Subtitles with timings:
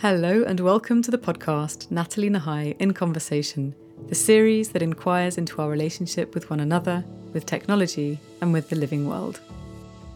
[0.00, 3.74] Hello, and welcome to the podcast Natalie Nahai in Conversation,
[4.06, 8.76] the series that inquires into our relationship with one another, with technology, and with the
[8.76, 9.40] living world.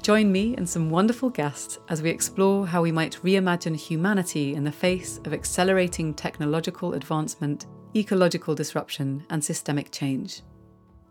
[0.00, 4.62] Join me and some wonderful guests as we explore how we might reimagine humanity in
[4.62, 10.42] the face of accelerating technological advancement, ecological disruption, and systemic change.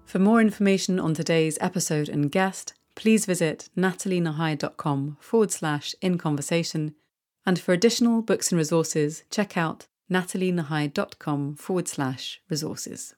[0.06, 6.96] For more information on today's episode and guest, please visit natalienahai.com forward slash in conversation
[7.46, 13.16] and for additional books and resources, check out natalienahai.com forward slash resources.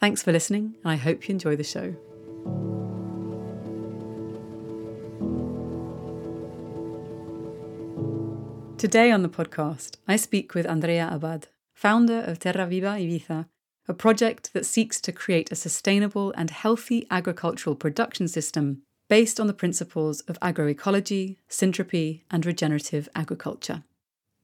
[0.00, 1.96] Thanks for listening, and I hope you enjoy the show.
[8.78, 13.46] Today on the podcast, I speak with Andrea Abad, founder of Terra Viva Ibiza,
[13.88, 19.46] a project that seeks to create a sustainable and healthy agricultural production system based on
[19.46, 23.82] the principles of agroecology, syntropy, and regenerative agriculture.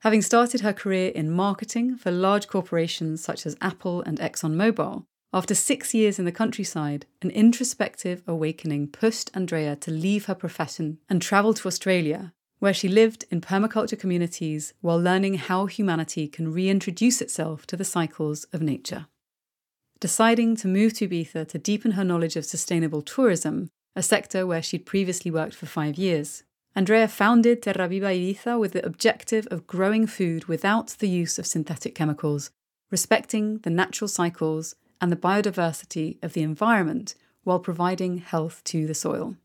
[0.00, 5.54] Having started her career in marketing for large corporations such as Apple and ExxonMobil, after
[5.54, 11.20] six years in the countryside, an introspective awakening pushed Andrea to leave her profession and
[11.20, 17.20] travel to Australia, where she lived in permaculture communities while learning how humanity can reintroduce
[17.20, 19.06] itself to the cycles of nature.
[19.98, 24.62] Deciding to move to Ibiza to deepen her knowledge of sustainable tourism, a sector where
[24.62, 26.42] she'd previously worked for five years.
[26.76, 31.46] Andrea founded Terra Viva Ibiza with the objective of growing food without the use of
[31.46, 32.50] synthetic chemicals,
[32.90, 37.14] respecting the natural cycles and the biodiversity of the environment
[37.44, 39.36] while providing health to the soil.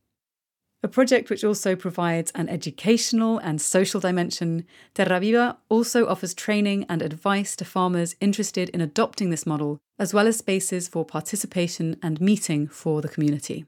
[0.82, 6.86] A project which also provides an educational and social dimension, Terra Viva also offers training
[6.88, 11.98] and advice to farmers interested in adopting this model, as well as spaces for participation
[12.02, 13.66] and meeting for the community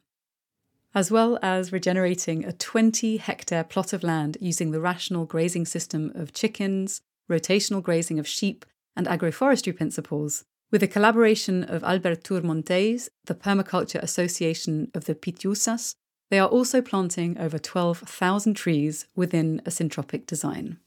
[0.93, 6.11] as well as regenerating a 20 hectare plot of land using the rational grazing system
[6.15, 12.41] of chickens, rotational grazing of sheep, and agroforestry principles, with a collaboration of Albert Tur
[12.41, 15.95] Montells, the Permaculture Association of the Pitiusas,
[16.29, 20.79] they are also planting over 12,000 trees within a syntropic design.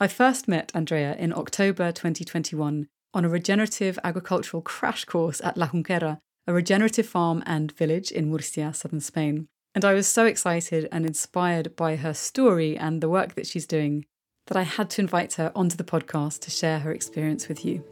[0.00, 5.68] I first met Andrea in October 2021 on a regenerative agricultural crash course at La
[5.68, 9.48] Junquera a regenerative farm and village in Murcia, southern Spain.
[9.74, 13.66] And I was so excited and inspired by her story and the work that she's
[13.66, 14.04] doing
[14.46, 17.82] that I had to invite her onto the podcast to share her experience with you.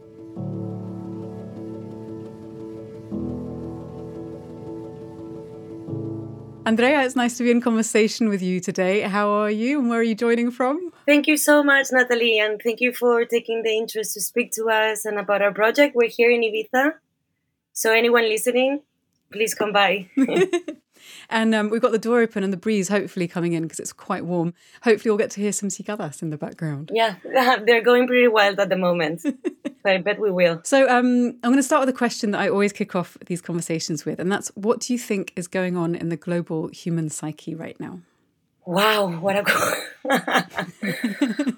[6.65, 9.01] Andrea, it's nice to be in conversation with you today.
[9.01, 10.93] How are you and where are you joining from?
[11.05, 14.69] Thank you so much, Natalie, and thank you for taking the interest to speak to
[14.69, 15.93] us and about our project.
[15.93, 16.93] We're here in Ibiza
[17.73, 18.81] so anyone listening,
[19.31, 20.07] please come by.
[21.29, 23.91] and um, we've got the door open and the breeze hopefully coming in because it's
[23.91, 24.53] quite warm.
[24.83, 26.91] Hopefully, we'll get to hear some cicadas in the background.
[26.93, 29.25] Yeah, they're going pretty wild at the moment.
[29.85, 30.61] I bet we will.
[30.63, 33.41] So um, I'm going to start with a question that I always kick off these
[33.41, 37.09] conversations with, and that's what do you think is going on in the global human
[37.09, 37.99] psyche right now?
[38.65, 39.43] Wow, what a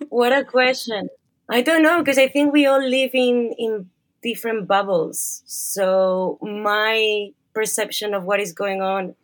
[0.10, 1.10] what a question.
[1.48, 3.90] I don't know because I think we all live in in
[4.26, 5.44] different bubbles.
[5.46, 9.16] So my perception of what is going on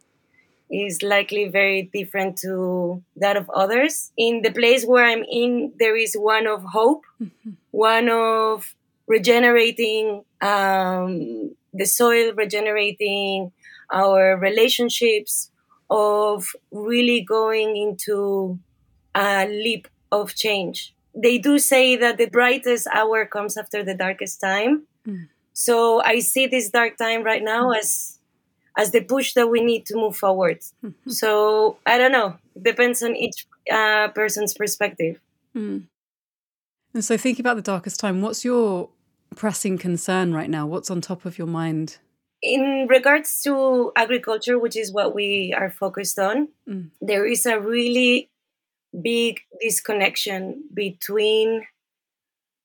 [0.69, 4.11] is likely very different to that of others.
[4.15, 7.51] In the place where I'm in, there is one of hope, mm-hmm.
[7.71, 8.73] one of
[9.07, 13.51] regenerating um, the soil, regenerating
[13.91, 15.51] our relationships,
[15.89, 18.57] of really going into
[19.13, 20.95] a leap of change.
[21.13, 24.87] They do say that the brightest hour comes after the darkest time.
[25.07, 25.27] Mm.
[25.53, 27.77] So I see this dark time right now mm.
[27.77, 28.19] as
[28.77, 30.59] as the push that we need to move forward.
[30.83, 31.11] Mm-hmm.
[31.11, 32.37] So I don't know.
[32.55, 35.19] It depends on each uh, person's perspective.
[35.55, 35.87] Mm.
[36.93, 38.89] And so, thinking about the darkest time, what's your
[39.35, 40.65] pressing concern right now?
[40.67, 41.97] What's on top of your mind?
[42.41, 46.89] In regards to agriculture, which is what we are focused on, mm.
[46.99, 48.29] there is a really
[48.99, 51.65] big disconnection between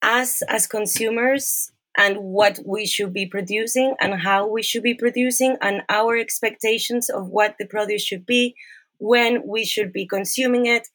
[0.03, 5.57] us as consumers and what we should be producing and how we should be producing
[5.63, 8.55] and our expectations of what the produce should be
[8.99, 10.89] when we should be consuming it.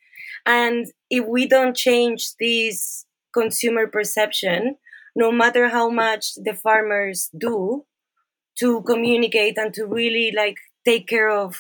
[0.46, 4.76] And if we don't change this consumer perception
[5.16, 7.86] no matter how much the farmers do
[8.60, 11.56] to communicate and to really like take care of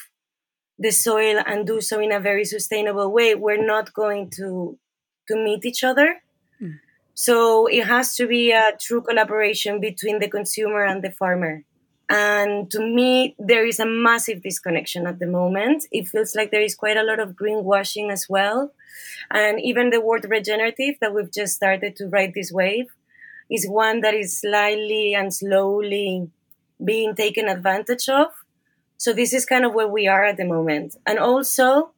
[0.77, 4.77] the soil and do so in a very sustainable way we're not going to
[5.27, 6.21] to meet each other
[7.21, 11.63] so it has to be a true collaboration between the consumer and the farmer.
[12.09, 15.85] And to me, there is a massive disconnection at the moment.
[15.91, 18.73] It feels like there is quite a lot of greenwashing as well.
[19.29, 22.87] And even the word regenerative that we've just started to ride this wave
[23.51, 26.31] is one that is slightly and slowly
[26.83, 28.29] being taken advantage of.
[28.97, 30.95] So this is kind of where we are at the moment.
[31.05, 31.91] And also,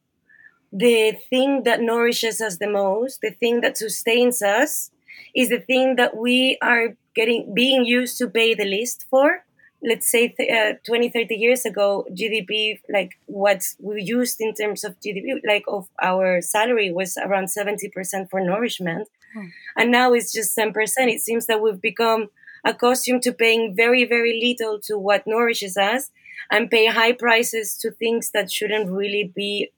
[0.70, 4.90] the thing that nourishes us the most, the thing that sustains us,
[5.34, 9.44] is the thing that we are getting being used to pay the least for.
[9.82, 14.82] Let's say th- uh, 20, 30 years ago, GDP, like what we used in terms
[14.82, 19.08] of GDP, like of our salary was around 70% for nourishment.
[19.34, 19.46] Hmm.
[19.76, 20.72] And now it's just 10%.
[21.12, 22.28] It seems that we've become
[22.64, 26.10] accustomed to paying very, very little to what nourishes us
[26.50, 29.70] and pay high prices to things that shouldn't really be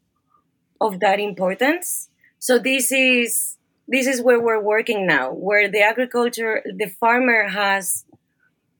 [0.81, 2.11] of that importance.
[2.38, 3.56] So this is
[3.88, 8.05] this is where we're working now, where the agriculture, the farmer has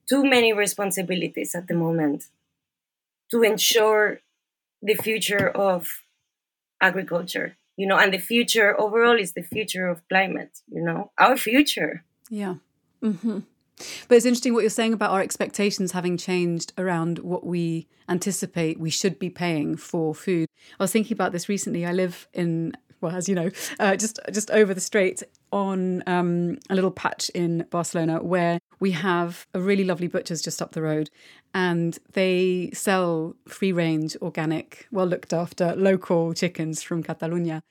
[0.09, 2.25] too many responsibilities at the moment
[3.31, 4.21] to ensure
[4.83, 6.03] the future of
[6.81, 11.37] agriculture, you know, and the future overall is the future of climate, you know, our
[11.37, 12.05] future.
[12.31, 12.57] Yeah.
[13.03, 13.41] Mm-hmm.
[14.09, 18.81] But it's interesting what you're saying about our expectations having changed around what we anticipate
[18.81, 20.49] we should be paying for food.
[20.79, 21.85] I was thinking about this recently.
[21.85, 25.23] I live in, well, as you know, uh, just just over the strait
[25.53, 30.61] on um, a little patch in Barcelona where we have a really lovely butcher's just
[30.61, 31.11] up the road,
[31.55, 37.63] and they sell free range, organic, well looked after local chickens from Catalonia.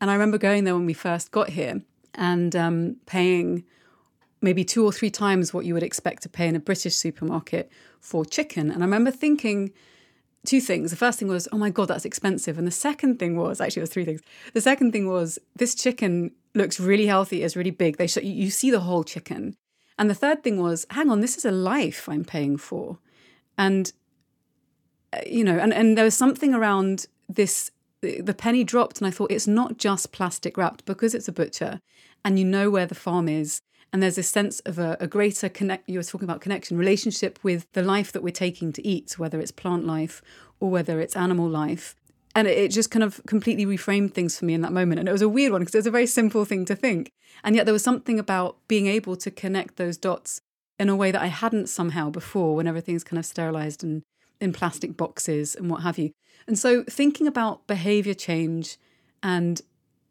[0.00, 1.80] And I remember going there when we first got here
[2.14, 3.64] and um, paying
[4.40, 7.70] maybe two or three times what you would expect to pay in a British supermarket
[8.00, 8.70] for chicken.
[8.70, 9.72] And I remember thinking
[10.44, 10.90] two things.
[10.90, 12.58] The first thing was, oh my God, that's expensive.
[12.58, 14.20] And the second thing was, actually, it was three things.
[14.54, 17.96] The second thing was, this chicken looks really healthy, it's really big.
[17.96, 19.56] They show, you see the whole chicken.
[19.98, 22.98] And the third thing was, hang on, this is a life I'm paying for.
[23.56, 23.92] And,
[25.12, 27.70] uh, you know, and, and there was something around this
[28.02, 31.80] the penny dropped and I thought it's not just plastic wrapped because it's a butcher
[32.24, 33.62] and you know where the farm is
[33.92, 37.38] and there's a sense of a, a, greater connect you were talking about connection relationship
[37.42, 40.22] with the life that we're taking to eat whether it's plant life
[40.60, 41.94] or whether it's animal life.
[42.34, 45.00] And it, it just kind of completely reframed things for me in that moment.
[45.00, 47.10] And it was a weird one because it was a very simple thing to think.
[47.44, 50.40] And yet there was something about being able to connect those dots
[50.78, 54.02] in a way that i hadn't somehow before when everything's kind of sterilized and
[54.40, 56.10] in plastic boxes and what have you.
[56.46, 58.76] And so thinking about behavior change
[59.22, 59.60] and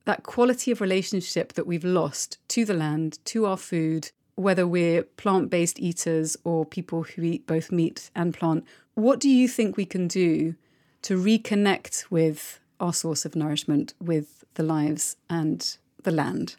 [0.05, 5.03] that quality of relationship that we've lost to the land, to our food, whether we're
[5.03, 8.65] plant based eaters or people who eat both meat and plant,
[8.95, 10.55] what do you think we can do
[11.03, 16.55] to reconnect with our source of nourishment, with the lives and the land?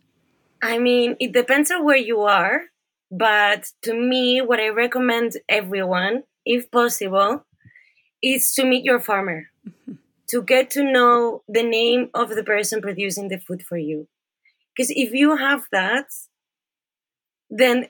[0.62, 2.62] I mean, it depends on where you are,
[3.10, 7.44] but to me, what I recommend everyone, if possible,
[8.22, 9.48] is to meet your farmer.
[9.66, 9.94] Mm-hmm
[10.32, 14.08] to get to know the name of the person producing the food for you.
[14.74, 16.06] Because if you have that,
[17.50, 17.88] then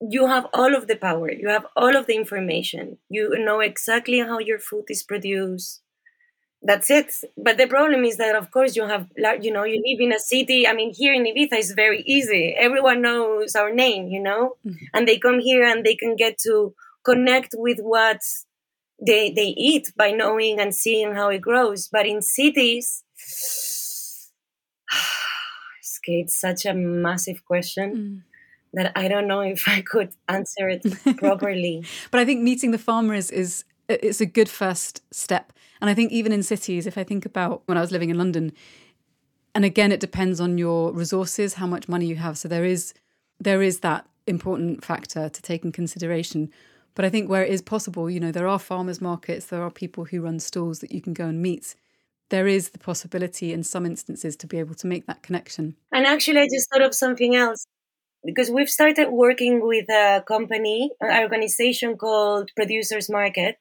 [0.00, 4.20] you have all of the power, you have all of the information, you know exactly
[4.20, 5.82] how your food is produced.
[6.62, 7.12] That's it.
[7.36, 9.06] But the problem is that, of course, you have,
[9.40, 10.66] you know, you live in a city.
[10.66, 12.54] I mean, here in Ibiza, it's very easy.
[12.58, 14.84] Everyone knows our name, you know, mm-hmm.
[14.94, 16.74] and they come here and they can get to
[17.04, 18.45] connect with what's
[19.04, 21.88] they they eat by knowing and seeing how it grows.
[21.88, 23.02] But in cities,
[26.04, 27.96] it's such a massive question.
[27.96, 28.22] Mm.
[28.72, 30.84] That I don't know if I could answer it
[31.16, 31.84] properly.
[32.10, 35.52] but I think meeting the farmer is, is it's a good first step.
[35.80, 38.18] And I think even in cities, if I think about when I was living in
[38.18, 38.52] London,
[39.54, 42.36] and again, it depends on your resources, how much money you have.
[42.36, 42.92] So there is
[43.40, 46.50] there is that important factor to take in consideration.
[46.96, 49.70] But I think where it is possible, you know, there are farmers markets, there are
[49.70, 51.76] people who run stalls that you can go and meet.
[52.30, 55.76] There is the possibility in some instances to be able to make that connection.
[55.92, 57.66] And actually, I just thought of something else
[58.24, 63.56] because we've started working with a company, an organization called Producers Market.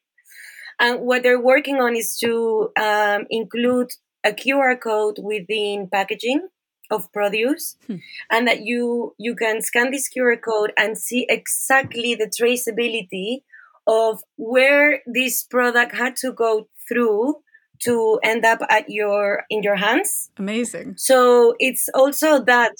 [0.79, 3.91] And what they're working on is to um, include
[4.23, 6.47] a QR code within packaging
[6.91, 7.97] of produce hmm.
[8.31, 13.43] and that you you can scan this QR code and see exactly the traceability
[13.87, 17.35] of where this product had to go through
[17.79, 22.71] to end up at your in your hands amazing so it's also that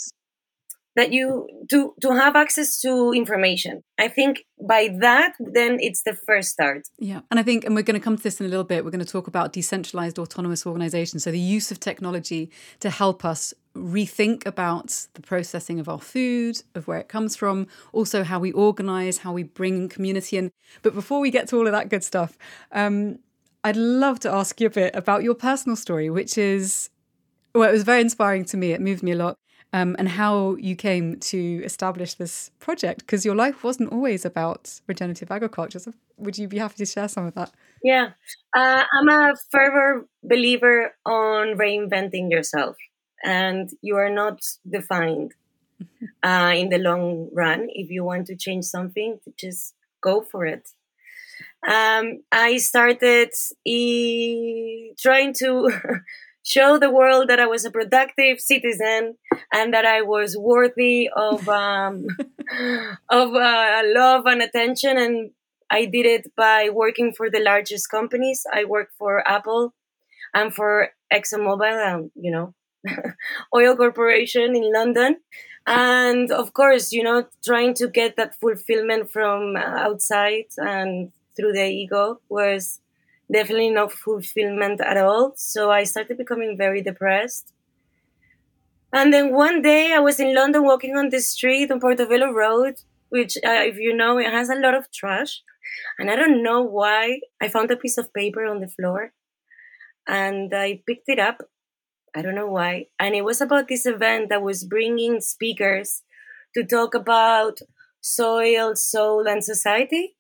[0.95, 3.83] that you to to have access to information.
[3.99, 6.83] I think by that then it's the first start.
[6.97, 8.83] Yeah and i think and we're going to come to this in a little bit
[8.83, 11.23] we're going to talk about decentralized autonomous organizations.
[11.23, 12.49] So the use of technology
[12.79, 17.67] to help us rethink about the processing of our food of where it comes from
[17.91, 20.51] also how we organize how we bring community in.
[20.81, 22.37] But before we get to all of that good stuff
[22.71, 23.19] um,
[23.65, 26.89] i'd love to ask you a bit about your personal story which is
[27.55, 28.73] well, it was very inspiring to me.
[28.73, 29.37] It moved me a lot
[29.73, 34.79] um, and how you came to establish this project because your life wasn't always about
[34.87, 35.79] regenerative agriculture.
[35.79, 37.51] So would you be happy to share some of that?
[37.83, 38.09] Yeah,
[38.55, 42.77] uh, I'm a fervor believer on reinventing yourself,
[43.23, 45.33] and you are not defined
[46.23, 47.67] uh, in the long run.
[47.69, 50.67] If you want to change something, just go for it.
[51.67, 53.31] Um, I started
[53.65, 55.69] e- trying to
[56.45, 59.17] show the world that I was a productive citizen
[59.51, 62.07] and that I was worthy of um,
[63.09, 64.97] of uh, love and attention.
[64.97, 65.31] And
[65.69, 68.45] I did it by working for the largest companies.
[68.53, 69.73] I worked for Apple
[70.33, 72.53] and for ExxonMobil, um, you know,
[73.55, 75.17] oil corporation in London.
[75.67, 81.65] And of course, you know, trying to get that fulfillment from outside and through the
[81.65, 82.81] ego was
[83.31, 85.33] definitely no fulfillment at all.
[85.35, 87.53] So I started becoming very depressed.
[88.93, 92.75] And then one day I was in London walking on the street on Portobello Road,
[93.09, 95.41] which, uh, if you know, it has a lot of trash.
[95.99, 97.19] And I don't know why.
[97.41, 99.11] I found a piece of paper on the floor
[100.07, 101.41] and I picked it up.
[102.15, 102.87] I don't know why.
[102.99, 106.03] And it was about this event that was bringing speakers
[106.53, 107.59] to talk about
[108.05, 110.15] soil, soul, and society.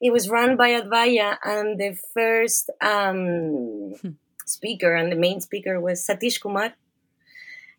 [0.00, 4.10] It was run by Advaya, and the first um, hmm.
[4.44, 6.74] speaker and the main speaker was Satish Kumar.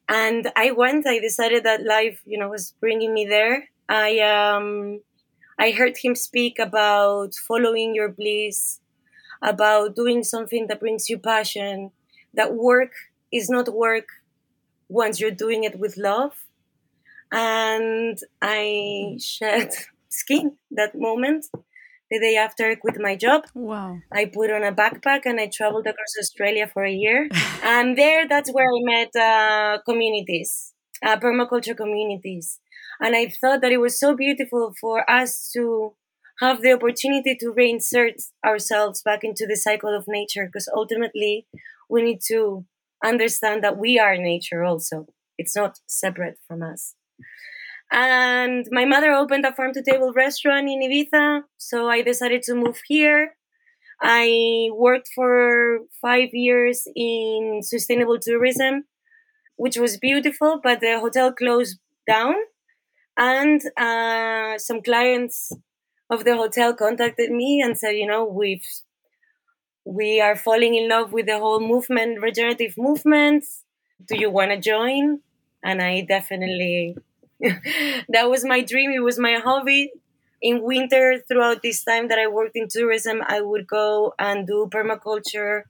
[0.09, 1.07] And I went.
[1.07, 3.69] I decided that life, you know, was bringing me there.
[3.87, 5.01] I um,
[5.57, 8.79] I heard him speak about following your bliss,
[9.41, 11.91] about doing something that brings you passion.
[12.33, 12.91] That work
[13.31, 14.07] is not work
[14.89, 16.46] once you're doing it with love
[17.31, 19.71] and I shed
[20.09, 21.47] skin that moment.
[22.09, 23.99] The day after I quit my job, wow!
[24.13, 27.27] I put on a backpack and I traveled across Australia for a year.
[27.63, 30.73] and there, that's where I met uh, communities,
[31.05, 32.61] uh, permaculture communities.
[33.01, 35.95] And I thought that it was so beautiful for us to
[36.39, 41.47] have the opportunity to reinsert ourselves back into the cycle of nature because ultimately
[41.89, 42.65] we need to
[43.03, 45.07] understand that we are nature also.
[45.37, 46.95] It's not separate from us.
[47.91, 51.43] And my mother opened a farm to table restaurant in Ibiza.
[51.57, 53.37] So I decided to move here.
[54.01, 58.83] I worked for five years in sustainable tourism,
[59.55, 62.35] which was beautiful, but the hotel closed down.
[63.17, 65.51] And uh, some clients
[66.09, 68.65] of the hotel contacted me and said, you know, we've
[69.85, 73.45] we are falling in love with the whole movement, regenerative movement.
[74.05, 75.21] Do you want to join?
[75.67, 76.95] And I definitely
[78.09, 78.91] that was my dream.
[78.91, 79.91] It was my hobby.
[80.41, 84.69] In winter, throughout this time that I worked in tourism, I would go and do
[84.71, 85.63] permaculture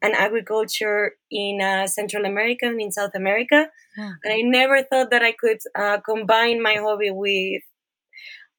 [0.00, 3.68] and agriculture in uh, Central America and in South America.
[3.96, 4.12] Yeah.
[4.24, 7.62] And I never thought that I could uh, combine my hobby with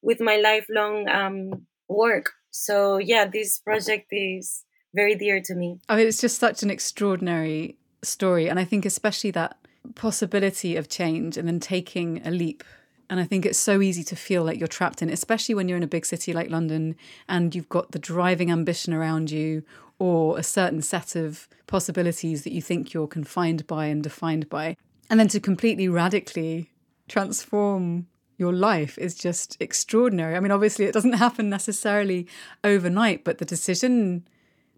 [0.00, 2.32] with my lifelong um, work.
[2.50, 5.80] So yeah, this project is very dear to me.
[5.88, 9.56] I mean, it's just such an extraordinary story, and I think especially that
[9.94, 12.64] possibility of change and then taking a leap.
[13.10, 15.76] And I think it's so easy to feel like you're trapped in, especially when you're
[15.76, 16.96] in a big city like London
[17.28, 19.62] and you've got the driving ambition around you
[19.98, 24.76] or a certain set of possibilities that you think you're confined by and defined by.
[25.10, 26.70] And then to completely radically
[27.08, 30.34] transform your life is just extraordinary.
[30.34, 32.26] I mean, obviously, it doesn't happen necessarily
[32.64, 34.26] overnight, but the decision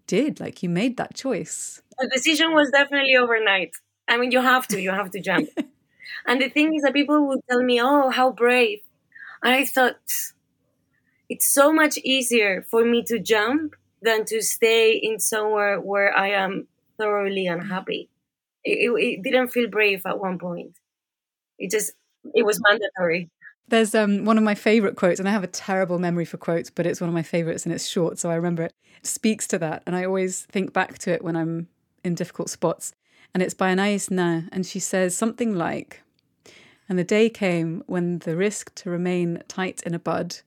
[0.05, 0.39] did.
[0.39, 1.81] Like, you made that choice.
[1.97, 3.71] The decision was definitely overnight.
[4.07, 5.49] I mean, you have to, you have to jump.
[6.25, 8.79] and the thing is that people would tell me, oh, how brave.
[9.43, 9.97] And I thought,
[11.29, 16.29] it's so much easier for me to jump than to stay in somewhere where I
[16.29, 18.09] am thoroughly unhappy.
[18.63, 20.77] It, it, it didn't feel brave at one point.
[21.59, 21.93] It just,
[22.33, 23.29] it was mandatory.
[23.69, 26.69] There's um, one of my favorite quotes, and I have a terrible memory for quotes,
[26.69, 28.73] but it's one of my favorites and it's short, so I remember it.
[29.01, 31.67] It speaks to that, and I always think back to it when I'm
[32.03, 32.93] in difficult spots
[33.37, 36.01] and it's by Anais Nin, and she says something like,
[36.89, 40.37] And the day came when the risk to remain tight in a bud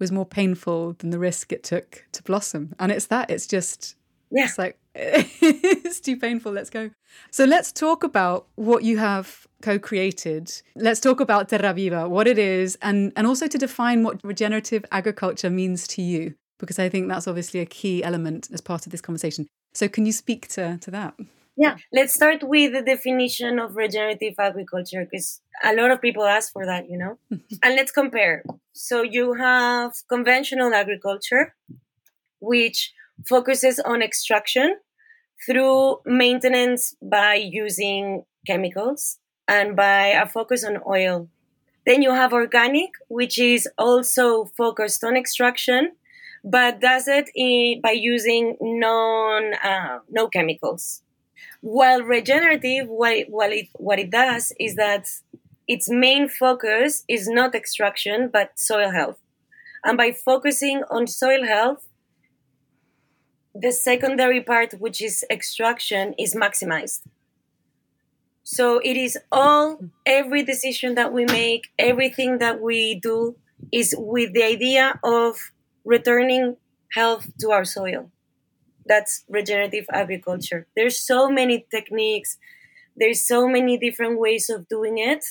[0.00, 2.74] was more painful than the risk it took to blossom.
[2.80, 3.94] And it's that, it's just
[4.32, 4.46] Yeah.
[4.46, 6.50] It's like, it's too painful.
[6.50, 6.90] Let's go.
[7.30, 10.50] So let's talk about what you have co-created.
[10.74, 14.84] Let's talk about Terra Viva, what it is, and, and also to define what regenerative
[14.90, 18.90] agriculture means to you, because I think that's obviously a key element as part of
[18.90, 19.46] this conversation.
[19.74, 21.14] So can you speak to, to that?
[21.56, 26.52] Yeah, let's start with the definition of regenerative agriculture because a lot of people ask
[26.52, 27.18] for that, you know?
[27.62, 28.42] and let's compare.
[28.72, 31.54] So you have conventional agriculture,
[32.40, 32.92] which
[33.28, 34.78] focuses on extraction
[35.46, 39.18] through maintenance by using chemicals
[39.48, 41.28] and by a focus on oil.
[41.86, 45.92] Then you have organic, which is also focused on extraction,
[46.44, 47.30] but does it
[47.82, 51.02] by using non uh, no chemicals.
[51.60, 55.08] While regenerative, what it, what it what it does is that
[55.68, 59.18] its main focus is not extraction but soil health,
[59.84, 61.86] and by focusing on soil health,
[63.54, 67.02] the secondary part, which is extraction, is maximized.
[68.44, 73.36] So it is all, every decision that we make, everything that we do
[73.72, 75.52] is with the idea of
[75.84, 76.56] returning
[76.92, 78.10] health to our soil.
[78.86, 80.66] That's regenerative agriculture.
[80.76, 82.38] There's so many techniques,
[82.96, 85.24] there's so many different ways of doing it,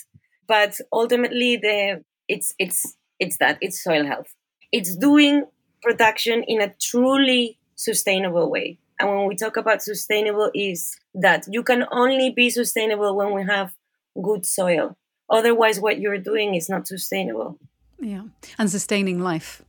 [0.47, 4.33] but ultimately the it's it's it's that it's soil health.
[4.71, 5.45] It's doing
[5.81, 8.77] production in a truly sustainable way.
[8.99, 13.43] And when we talk about sustainable is that you can only be sustainable when we
[13.43, 13.73] have
[14.21, 14.97] good soil.
[15.29, 17.57] Otherwise what you're doing is not sustainable.
[17.99, 18.23] Yeah.
[18.57, 19.63] And sustaining life.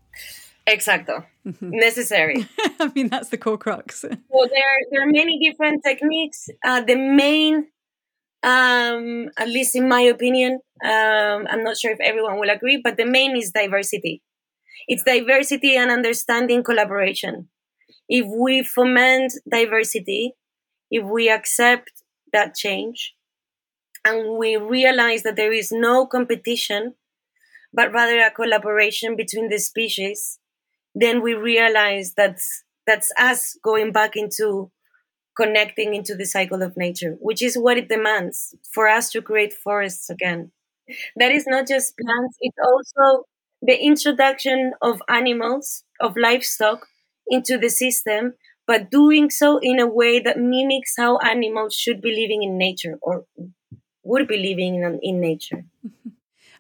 [0.69, 1.25] Exacto.
[1.61, 2.47] Necessary.
[2.81, 4.01] I mean, that's the core crux.
[4.01, 6.49] so there, there are many different techniques.
[6.65, 7.67] Uh, the main,
[8.43, 12.97] um, at least in my opinion, um, I'm not sure if everyone will agree, but
[12.97, 14.23] the main is diversity.
[14.87, 17.49] It's diversity and understanding collaboration
[18.09, 20.35] if we foment diversity,
[20.91, 22.03] if we accept
[22.33, 23.15] that change,
[24.05, 26.95] and we realize that there is no competition,
[27.73, 30.39] but rather a collaboration between the species,
[30.95, 32.39] then we realize that
[32.87, 34.71] that's us going back into
[35.37, 39.53] connecting into the cycle of nature, which is what it demands for us to create
[39.53, 40.51] forests again.
[41.17, 43.25] That is not just plants, it's also
[43.63, 46.87] the introduction of animals, of livestock
[47.29, 48.35] into the system,
[48.67, 52.99] but doing so in a way that mimics how animals should be living in nature
[53.01, 53.25] or
[54.03, 55.65] would be living in, in nature.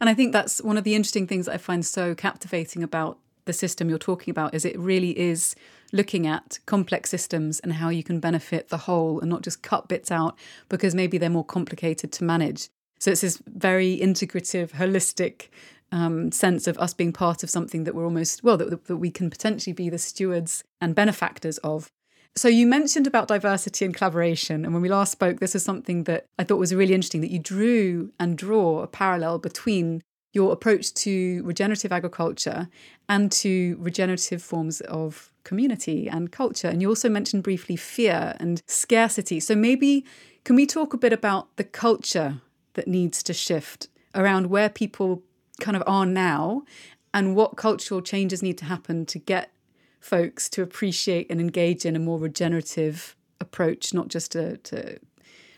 [0.01, 3.53] And I think that's one of the interesting things I find so captivating about the
[3.53, 5.55] system you're talking about is it really is
[5.93, 9.89] looking at complex systems and how you can benefit the whole and not just cut
[9.89, 12.69] bits out because maybe they're more complicated to manage.
[12.99, 15.49] So it's this very integrative, holistic
[15.91, 19.11] um, sense of us being part of something that we're almost, well, that, that we
[19.11, 21.91] can potentially be the stewards and benefactors of.
[22.35, 24.65] So you mentioned about diversity and collaboration.
[24.65, 27.31] And when we last spoke, this is something that I thought was really interesting that
[27.31, 30.03] you drew and draw a parallel between
[30.33, 32.69] your approach to regenerative agriculture
[33.09, 36.69] and to regenerative forms of community and culture.
[36.69, 39.41] And you also mentioned briefly fear and scarcity.
[39.41, 40.05] So maybe
[40.45, 42.41] can we talk a bit about the culture
[42.75, 45.23] that needs to shift around where people
[45.61, 46.63] kind of are now
[47.13, 49.51] and what cultural changes need to happen to get
[50.01, 54.99] folks to appreciate and engage in a more regenerative approach, not just to, to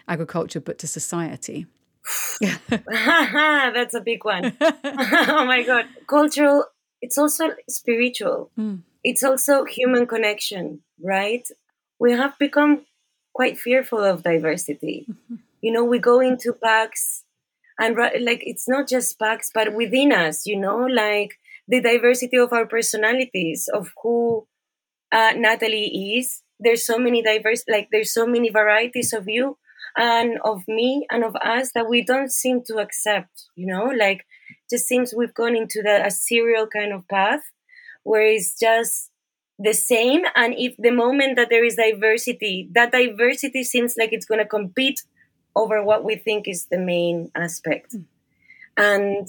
[0.08, 1.66] agriculture, but to society?
[2.88, 4.56] That's a big one.
[4.60, 5.86] oh my God.
[6.08, 6.66] Cultural,
[7.00, 8.50] it's also spiritual.
[8.58, 8.82] Mm.
[9.02, 11.46] It's also human connection, right?
[11.98, 12.86] We have become
[13.34, 15.06] quite fearful of diversity.
[15.10, 15.36] Mm-hmm.
[15.60, 17.24] You know, we go into packs
[17.78, 21.34] and like it's not just packs but within us you know like
[21.66, 24.46] the diversity of our personalities of who
[25.12, 29.56] uh, natalie is there's so many diverse like there's so many varieties of you
[29.96, 34.26] and of me and of us that we don't seem to accept you know like
[34.70, 37.42] just seems we've gone into the, a serial kind of path
[38.02, 39.10] where it's just
[39.58, 44.26] the same and if the moment that there is diversity that diversity seems like it's
[44.26, 45.00] going to compete
[45.56, 47.94] over what we think is the main aspect.
[47.94, 48.04] Mm.
[48.76, 49.28] And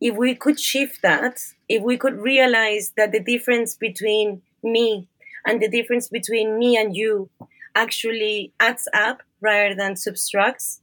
[0.00, 5.08] if we could shift that, if we could realize that the difference between me
[5.46, 7.30] and the difference between me and you
[7.74, 10.80] actually adds up rather than subtracts.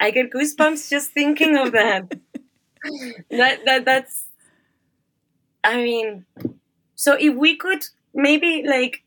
[0.00, 2.10] I get goosebumps just thinking of that.
[3.30, 4.26] that that that's
[5.62, 6.26] I mean
[6.96, 9.04] so if we could maybe like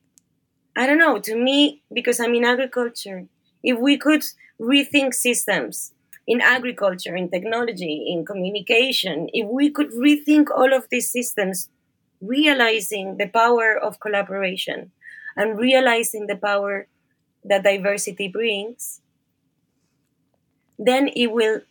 [0.78, 3.28] I don't know, to me, because I'm in agriculture,
[3.64, 4.24] if we could
[4.60, 5.94] rethink systems
[6.28, 11.70] in agriculture, in technology, in communication, if we could rethink all of these systems,
[12.20, 14.92] realizing the power of collaboration
[15.38, 16.88] and realizing the power
[17.46, 19.02] that diversity brings,
[20.78, 21.62] then it will,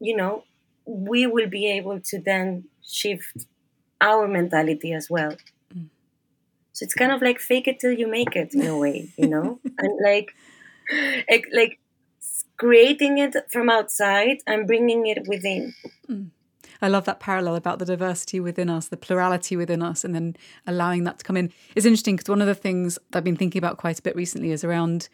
[0.00, 0.44] you know,
[0.86, 3.46] we will be able to then shift
[4.00, 5.36] our mentality as well.
[5.74, 5.88] Mm.
[6.72, 9.28] So it's kind of like fake it till you make it in a way, you
[9.34, 10.34] know, and like,
[11.52, 11.78] like
[12.56, 15.74] creating it from outside and bringing it within.
[16.08, 16.30] Mm.
[16.82, 20.36] I love that parallel about the diversity within us, the plurality within us, and then
[20.66, 21.52] allowing that to come in.
[21.74, 24.50] It's interesting because one of the things I've been thinking about quite a bit recently
[24.50, 25.08] is around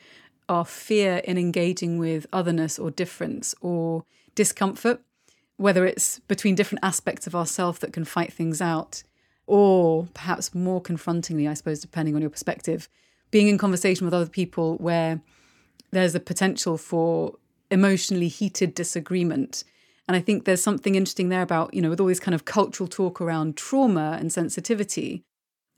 [0.48, 5.00] our fear in engaging with otherness or difference or discomfort,
[5.56, 9.02] whether it's between different aspects of ourself that can fight things out,
[9.46, 12.88] or perhaps more confrontingly, I suppose, depending on your perspective,
[13.30, 15.20] being in conversation with other people where
[15.92, 17.34] there's a potential for
[17.70, 19.64] emotionally heated disagreement.
[20.10, 22.44] And I think there's something interesting there about, you know, with all this kind of
[22.44, 25.22] cultural talk around trauma and sensitivity.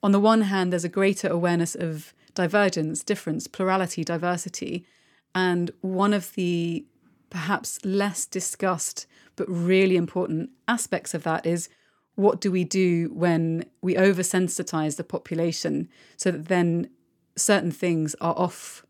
[0.03, 4.87] On the one hand, there's a greater awareness of divergence, difference, plurality, diversity.
[5.35, 6.87] And one of the
[7.29, 11.69] perhaps less discussed but really important aspects of that is
[12.15, 16.89] what do we do when we oversensitize the population so that then
[17.37, 18.87] certain things are off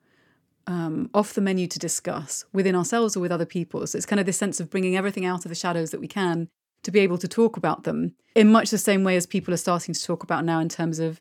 [0.66, 3.86] um, off the menu to discuss within ourselves or with other people.
[3.86, 6.08] So it's kind of this sense of bringing everything out of the shadows that we
[6.08, 6.48] can
[6.82, 9.58] to be able to talk about them in much the same way as people are
[9.58, 11.20] starting to talk about now in terms of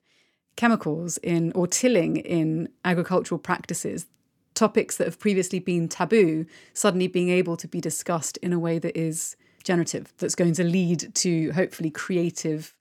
[0.56, 4.06] chemicals in or tilling in agricultural practices
[4.54, 8.77] topics that have previously been taboo suddenly being able to be discussed in a way
[8.77, 12.75] that is generative that's going to lead to hopefully creative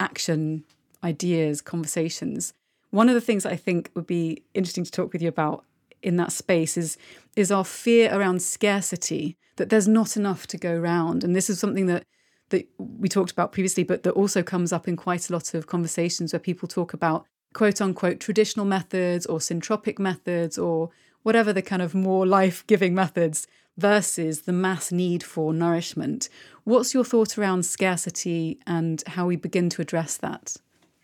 [0.00, 0.64] action
[1.04, 2.54] ideas conversations
[2.90, 5.64] one of the things i think would be interesting to talk with you about
[6.02, 6.96] in that space is
[7.36, 11.24] is our fear around scarcity that there's not enough to go round.
[11.24, 12.04] And this is something that
[12.50, 15.66] that we talked about previously but that also comes up in quite a lot of
[15.66, 20.90] conversations where people talk about quote unquote traditional methods or syntropic methods or
[21.22, 23.46] whatever the kind of more life-giving methods
[23.78, 26.28] versus the mass need for nourishment.
[26.64, 30.56] What's your thought around scarcity and how we begin to address that?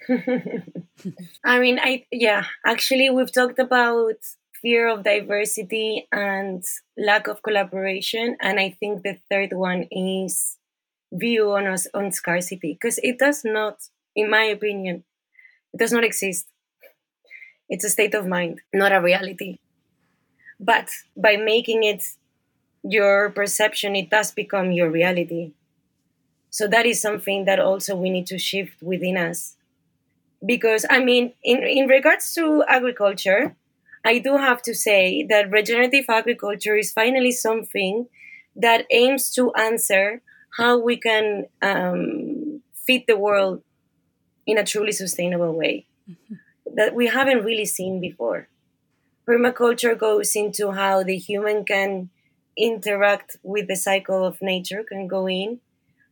[1.44, 4.14] I mean, I yeah, actually, we've talked about
[4.62, 6.64] fear of diversity and
[6.96, 8.36] lack of collaboration.
[8.40, 10.56] And I think the third one is
[11.12, 13.78] view on us on scarcity because it does not,
[14.14, 15.04] in my opinion,
[15.72, 16.46] it does not exist.
[17.68, 19.58] It's a state of mind, not a reality.
[20.58, 22.02] But by making it
[22.82, 25.52] your perception, it does become your reality.
[26.50, 29.56] So that is something that also we need to shift within us.
[30.44, 33.56] Because I mean, in, in regards to agriculture,
[34.04, 38.06] I do have to say that regenerative agriculture is finally something
[38.56, 40.22] that aims to answer
[40.56, 43.62] how we can um, feed the world
[44.46, 46.34] in a truly sustainable way mm-hmm.
[46.74, 48.48] that we haven't really seen before.
[49.28, 52.08] Permaculture goes into how the human can
[52.56, 55.60] interact with the cycle of nature, can go in.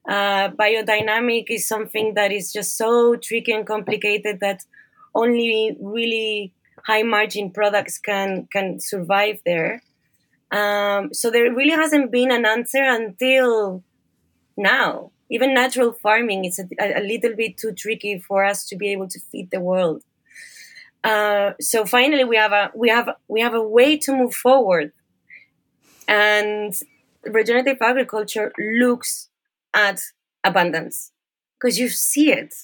[0.08, 4.64] Uh, biodynamic is something that is just so tricky and complicated that
[5.14, 6.52] only really
[6.86, 9.82] high margin products can can survive there.
[10.52, 13.82] Um, so there really hasn't been an answer until
[14.56, 15.10] now.
[15.28, 19.08] Even natural farming is a, a, little bit too tricky for us to be able
[19.08, 20.04] to feed the world.
[21.02, 24.92] Uh, so finally, we have a we have we have a way to move forward,
[26.06, 26.74] and
[27.24, 29.28] regenerative agriculture looks
[29.74, 30.00] at
[30.44, 31.10] abundance
[31.58, 32.54] because you see it.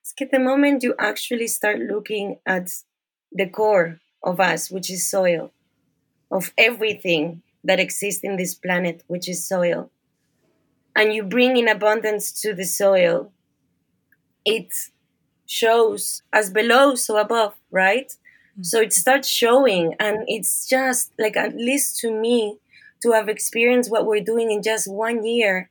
[0.00, 2.68] It's at the moment you actually start looking at
[3.34, 5.52] the core of us, which is soil,
[6.30, 9.90] of everything that exists in this planet, which is soil,
[10.94, 13.32] and you bring in abundance to the soil,
[14.44, 14.72] it
[15.46, 18.08] shows as below, so above, right?
[18.08, 18.62] Mm-hmm.
[18.62, 22.58] So it starts showing, and it's just like, at least to me,
[23.02, 25.70] to have experienced what we're doing in just one year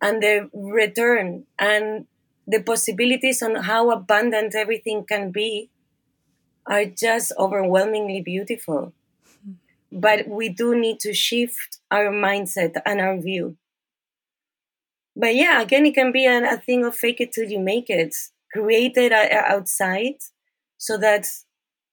[0.00, 2.06] and the return and
[2.46, 5.70] the possibilities on how abundant everything can be
[6.66, 8.92] are just overwhelmingly beautiful.
[9.92, 13.56] But we do need to shift our mindset and our view.
[15.16, 17.88] But yeah, again, it can be a, a thing of fake it till you make
[17.88, 18.14] it.
[18.52, 20.16] Create it uh, uh, outside
[20.76, 21.26] so that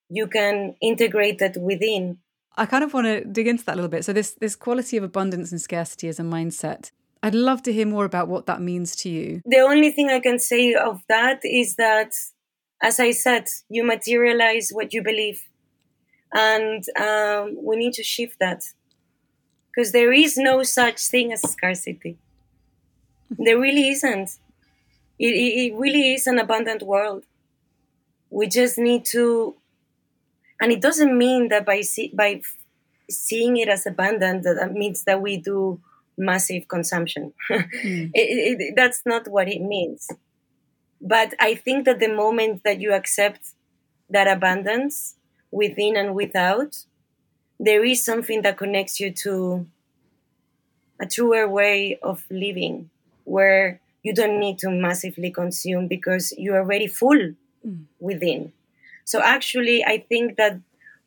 [0.10, 2.18] you can integrate it within.
[2.58, 4.06] I kind of want to dig into that a little bit.
[4.06, 6.92] So this this quality of abundance and scarcity as a mindset.
[7.24, 9.42] I'd love to hear more about what that means to you.
[9.46, 12.14] The only thing I can say of that is that
[12.82, 15.48] as I said, you materialize what you believe.
[16.34, 18.64] And um, we need to shift that
[19.68, 22.18] because there is no such thing as scarcity.
[23.30, 24.30] There really isn't.
[25.20, 27.26] It, it, it really is an abundant world.
[28.30, 29.56] We just need to
[30.62, 32.42] and it doesn't mean that by see, by
[33.10, 35.82] seeing it as abundant that means that we do
[36.18, 37.34] massive consumption.
[37.50, 38.12] mm.
[38.14, 40.08] it, it, that's not what it means.
[41.02, 43.54] But I think that the moment that you accept
[44.10, 45.16] that abundance
[45.50, 46.86] within and without,
[47.60, 49.66] there is something that connects you to
[51.00, 52.90] a truer way of living
[53.24, 57.34] where you don't need to massively consume because you're already full
[57.66, 57.84] mm.
[58.00, 58.54] within.
[59.06, 60.60] So actually, I think that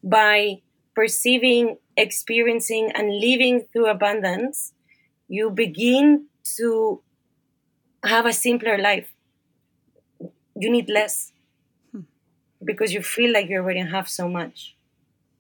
[0.02, 0.60] by
[0.94, 4.72] perceiving, experiencing, and living through abundance,
[5.28, 6.26] you begin
[6.56, 7.00] to
[8.04, 9.13] have a simpler life.
[10.56, 11.32] You need less
[11.92, 12.00] hmm.
[12.64, 14.76] because you feel like you already have so much,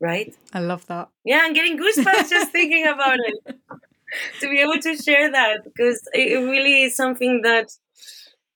[0.00, 0.34] right?
[0.52, 1.08] I love that.
[1.24, 3.58] Yeah, I'm getting goosebumps just thinking about it.
[4.40, 7.70] to be able to share that because it really is something that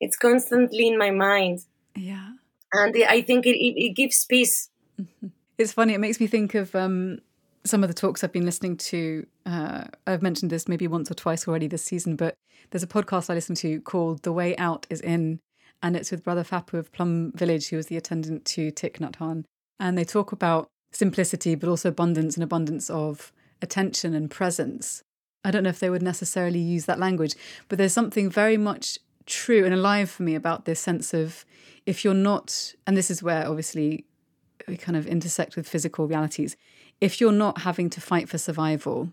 [0.01, 1.61] it's constantly in my mind.
[1.97, 2.31] Yeah.
[2.73, 4.71] And I think it, it, it gives peace.
[5.01, 5.29] Mm-hmm.
[5.57, 5.95] It's funny.
[5.95, 7.19] It makes me think of um,
[7.65, 9.27] some of the talks I've been listening to.
[9.47, 12.37] Uh, I've mentioned this maybe once or twice already this season, but
[12.71, 15.41] there's a podcast I listen to called The Way Out is In,
[15.83, 18.99] and it's with Brother Phap Huu of Plum Village, who was the attendant to Thich
[18.99, 19.45] Nhat Hanh.
[19.79, 25.03] And they talk about simplicity, but also abundance and abundance of attention and presence.
[25.45, 27.35] I don't know if they would necessarily use that language,
[27.69, 31.45] but there's something very much true and alive for me about this sense of
[31.87, 34.05] if you're not, and this is where obviously
[34.67, 36.57] we kind of intersect with physical realities,
[37.01, 39.13] if you're not having to fight for survival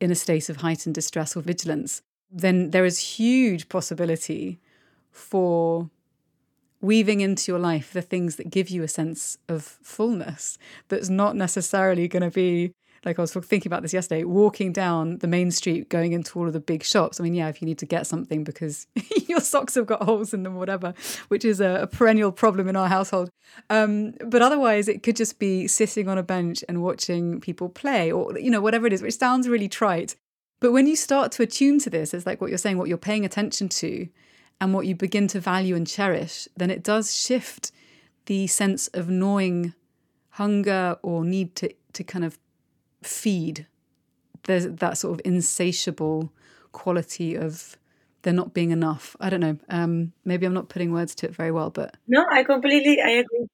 [0.00, 4.60] in a state of heightened distress or vigilance, then there is huge possibility
[5.10, 5.90] for
[6.80, 11.34] weaving into your life the things that give you a sense of fullness that's not
[11.34, 12.72] necessarily going to be
[13.04, 16.46] like I was thinking about this yesterday, walking down the main street, going into all
[16.46, 17.20] of the big shops.
[17.20, 18.86] I mean, yeah, if you need to get something because
[19.28, 20.94] your socks have got holes in them, whatever,
[21.28, 23.30] which is a, a perennial problem in our household.
[23.70, 28.10] Um, but otherwise, it could just be sitting on a bench and watching people play,
[28.10, 30.16] or you know, whatever it is, which sounds really trite.
[30.60, 32.98] But when you start to attune to this, it's like what you're saying, what you're
[32.98, 34.08] paying attention to,
[34.60, 37.72] and what you begin to value and cherish, then it does shift
[38.26, 39.74] the sense of gnawing
[40.30, 42.38] hunger or need to to kind of
[43.02, 43.66] feed.
[44.44, 46.32] There's that sort of insatiable
[46.72, 47.76] quality of
[48.22, 49.16] there not being enough.
[49.20, 49.58] I don't know.
[49.68, 53.10] Um, maybe I'm not putting words to it very well, but no, I completely I
[53.10, 53.46] agree,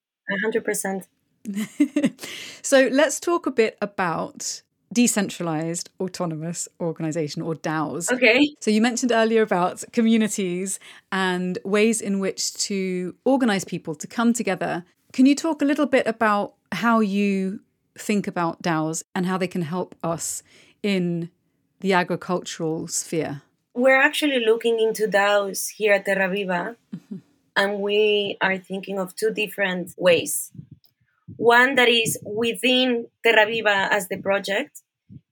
[0.42, 1.06] hundred percent.
[2.62, 4.62] So let's talk a bit about
[4.94, 8.10] decentralized autonomous organization or DAOs.
[8.10, 8.54] Okay.
[8.60, 10.78] So you mentioned earlier about communities
[11.10, 14.84] and ways in which to organize people to come together.
[15.12, 17.60] Can you talk a little bit about how you
[17.98, 20.42] think about DAOs and how they can help us
[20.82, 21.30] in
[21.80, 23.42] the agricultural sphere?
[23.74, 27.16] We're actually looking into DAOs here at Terra Viva, mm-hmm.
[27.56, 30.52] and we are thinking of two different ways.
[31.36, 34.82] One that is within Terra Viva as the project,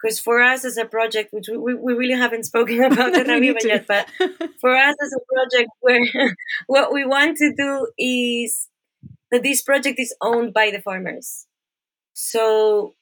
[0.02, 3.58] because for us as a project, which we, we really haven't spoken about Terra Viva
[3.64, 4.08] yet, but
[4.60, 8.68] for us as a project, where what we want to do is
[9.30, 11.46] that this project is owned by the farmers.
[12.12, 12.94] So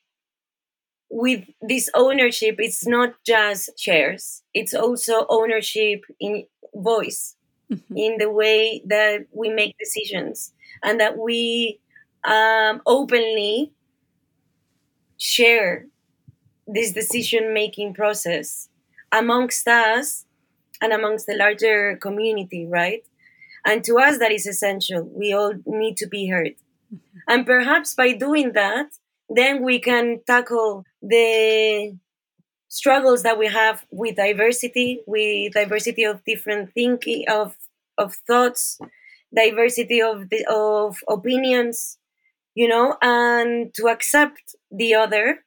[1.10, 7.34] with this ownership, it's not just shares, it's also ownership in voice,
[7.70, 7.96] mm-hmm.
[7.96, 10.52] in the way that we make decisions,
[10.84, 11.80] and that we
[12.24, 13.72] um, openly
[15.16, 15.86] share
[16.72, 18.68] this decision making process
[19.12, 20.26] amongst us
[20.80, 23.04] and amongst the larger community, right?
[23.64, 25.02] And to us, that is essential.
[25.14, 26.54] We all need to be heard.
[26.92, 27.18] Mm-hmm.
[27.28, 28.86] And perhaps by doing that,
[29.28, 31.96] then we can tackle the
[32.68, 37.56] struggles that we have with diversity, with diversity of different thinking, of
[37.98, 38.80] of thoughts,
[39.34, 41.98] diversity of the, of opinions,
[42.54, 45.44] you know, and to accept the other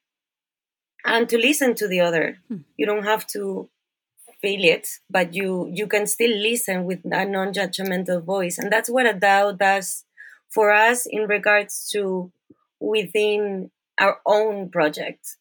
[1.06, 2.40] and to listen to the other.
[2.48, 2.58] Hmm.
[2.78, 3.70] You don't have to
[4.42, 9.06] feel it, but you you can still listen with a non-judgmental voice, and that's what
[9.06, 10.06] a DAO does
[10.50, 12.32] for us in regards to
[12.80, 15.38] within our own project.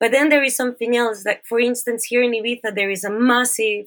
[0.00, 1.24] But then there is something else.
[1.24, 3.86] Like, for instance, here in Ibiza, there is a massive,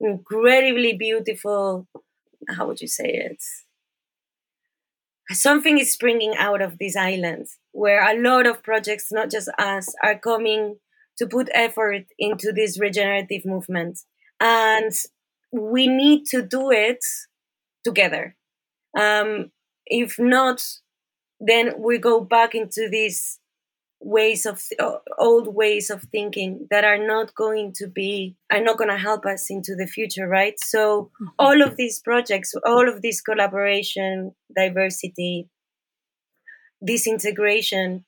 [0.00, 1.86] incredibly beautiful,
[2.48, 3.42] how would you say it?
[5.32, 9.94] Something is springing out of this island where a lot of projects, not just us,
[10.02, 10.76] are coming
[11.18, 14.00] to put effort into this regenerative movement.
[14.40, 14.92] And
[15.52, 17.04] we need to do it
[17.84, 18.36] together.
[18.98, 19.50] Um,
[19.86, 20.62] if not,
[21.40, 23.39] then we go back into this
[24.00, 28.78] ways of uh, old ways of thinking that are not going to be are not
[28.78, 31.26] going to help us into the future right so mm-hmm.
[31.38, 35.48] all of these projects all of this collaboration diversity
[36.80, 38.04] this integration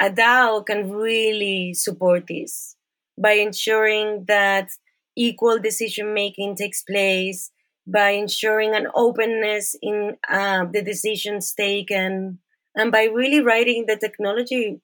[0.00, 2.76] a DAO can really support this
[3.18, 4.68] by ensuring that
[5.16, 7.50] equal decision making takes place,
[7.86, 12.38] by ensuring an openness in uh, the decisions taken,
[12.74, 14.80] and by really writing the technology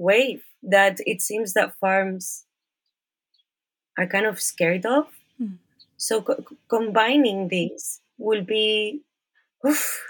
[0.00, 2.44] wave that it seems that farms
[3.98, 5.06] are kind of scared of.
[5.40, 5.58] Mm.
[5.96, 9.02] So co- combining these will be,
[9.66, 10.02] oof,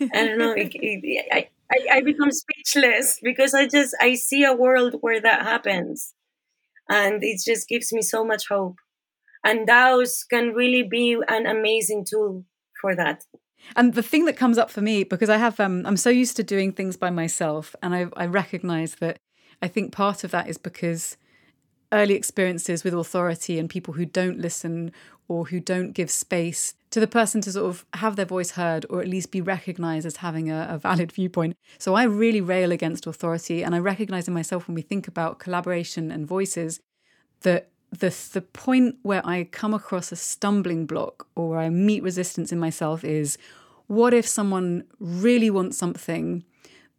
[0.00, 4.44] I don't know, it, it, I, I, I become speechless because I just I see
[4.44, 6.14] a world where that happens,
[6.88, 8.76] and it just gives me so much hope.
[9.44, 12.44] And DAOs can really be an amazing tool
[12.80, 13.24] for that.
[13.74, 16.36] And the thing that comes up for me because I have um, I'm so used
[16.36, 19.18] to doing things by myself, and I, I recognize that
[19.62, 21.16] I think part of that is because
[21.92, 24.92] early experiences with authority and people who don't listen
[25.28, 28.84] or who don't give space to the person to sort of have their voice heard
[28.90, 31.56] or at least be recognized as having a, a, valid viewpoint.
[31.78, 33.62] So I really rail against authority.
[33.62, 36.80] And I recognize in myself when we think about collaboration and voices
[37.42, 42.02] that the, the point where I come across a stumbling block or where I meet
[42.02, 43.38] resistance in myself is
[43.86, 46.44] what if someone really wants something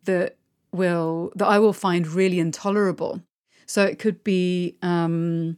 [0.06, 0.38] that
[0.74, 3.22] will that I will find really intolerable
[3.66, 5.58] so it could be, um,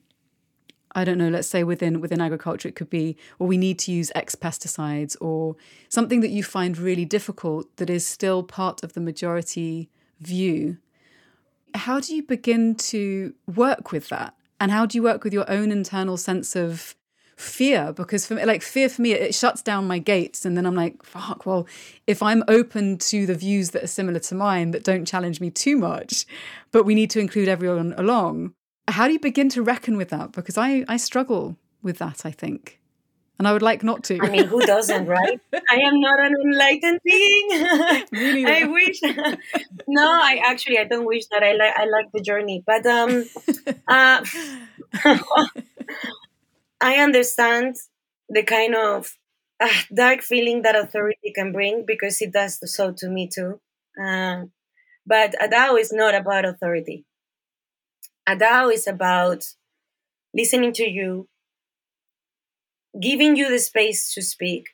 [0.93, 3.91] I don't know, let's say within within agriculture, it could be, or we need to
[3.91, 5.55] use X pesticides, or
[5.89, 9.89] something that you find really difficult that is still part of the majority
[10.21, 10.77] view.
[11.73, 14.35] How do you begin to work with that?
[14.59, 16.95] And how do you work with your own internal sense of
[17.35, 20.65] fear because for me like fear for me it shuts down my gates and then
[20.65, 21.67] i'm like fuck well
[22.07, 25.49] if i'm open to the views that are similar to mine that don't challenge me
[25.49, 26.25] too much
[26.71, 28.53] but we need to include everyone along
[28.87, 32.31] how do you begin to reckon with that because i i struggle with that i
[32.31, 32.79] think
[33.37, 34.17] and I would like not to.
[34.21, 35.39] I mean, who doesn't, right?
[35.53, 37.47] I am not an enlightened being.
[38.11, 38.45] really?
[38.45, 39.01] I wish.
[39.87, 41.43] no, I actually I don't wish that.
[41.43, 43.25] I like I like the journey, but um,
[43.87, 44.23] uh,
[46.81, 47.75] I understand
[48.29, 49.17] the kind of
[49.59, 53.59] uh, dark feeling that authority can bring because it does so to me too.
[54.01, 54.45] Uh,
[55.05, 57.05] but a DAO is not about authority.
[58.27, 59.45] A DAO is about
[60.33, 61.27] listening to you,
[62.99, 64.69] giving you the space to speak,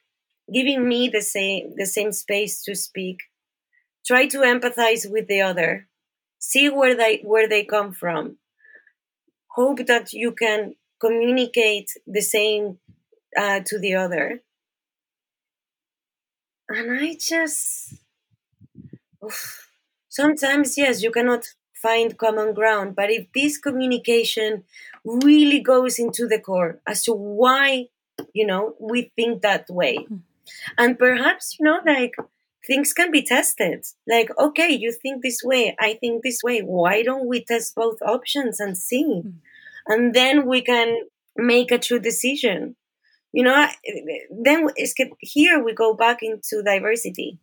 [0.54, 3.18] giving me the same the same space to speak.
[4.06, 5.88] Try to empathize with the other,
[6.40, 8.38] see where they where they come from.
[9.50, 12.78] Hope that you can communicate the same
[13.38, 14.44] uh, to the other.
[16.70, 17.96] And I just,
[19.24, 19.68] oof,
[20.08, 21.48] sometimes, yes, you cannot
[21.82, 24.64] find common ground, but if this communication
[25.04, 27.88] really goes into the core as to why,
[28.34, 30.20] you know, we think that way, mm.
[30.78, 32.16] and perhaps, you know, like
[32.68, 33.84] things can be tested.
[34.08, 36.60] Like, okay, you think this way, I think this way.
[36.60, 39.24] Why don't we test both options and see?
[39.26, 39.34] Mm
[39.88, 40.96] and then we can
[41.36, 42.76] make a true decision
[43.32, 43.68] you know
[44.30, 47.38] then it's here we go back into diversity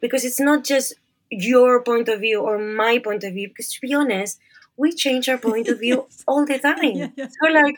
[0.00, 0.94] because it's not just
[1.30, 4.38] your point of view or my point of view because to be honest
[4.76, 6.24] we change our point of view yes.
[6.28, 7.26] all the time yeah, yeah.
[7.28, 7.76] so like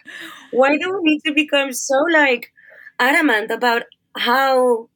[0.50, 2.52] why do we need to become so like
[2.98, 3.82] adamant about
[4.16, 4.88] how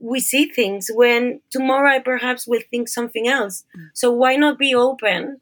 [0.00, 3.88] we see things when tomorrow i perhaps will think something else mm.
[3.92, 5.40] so why not be open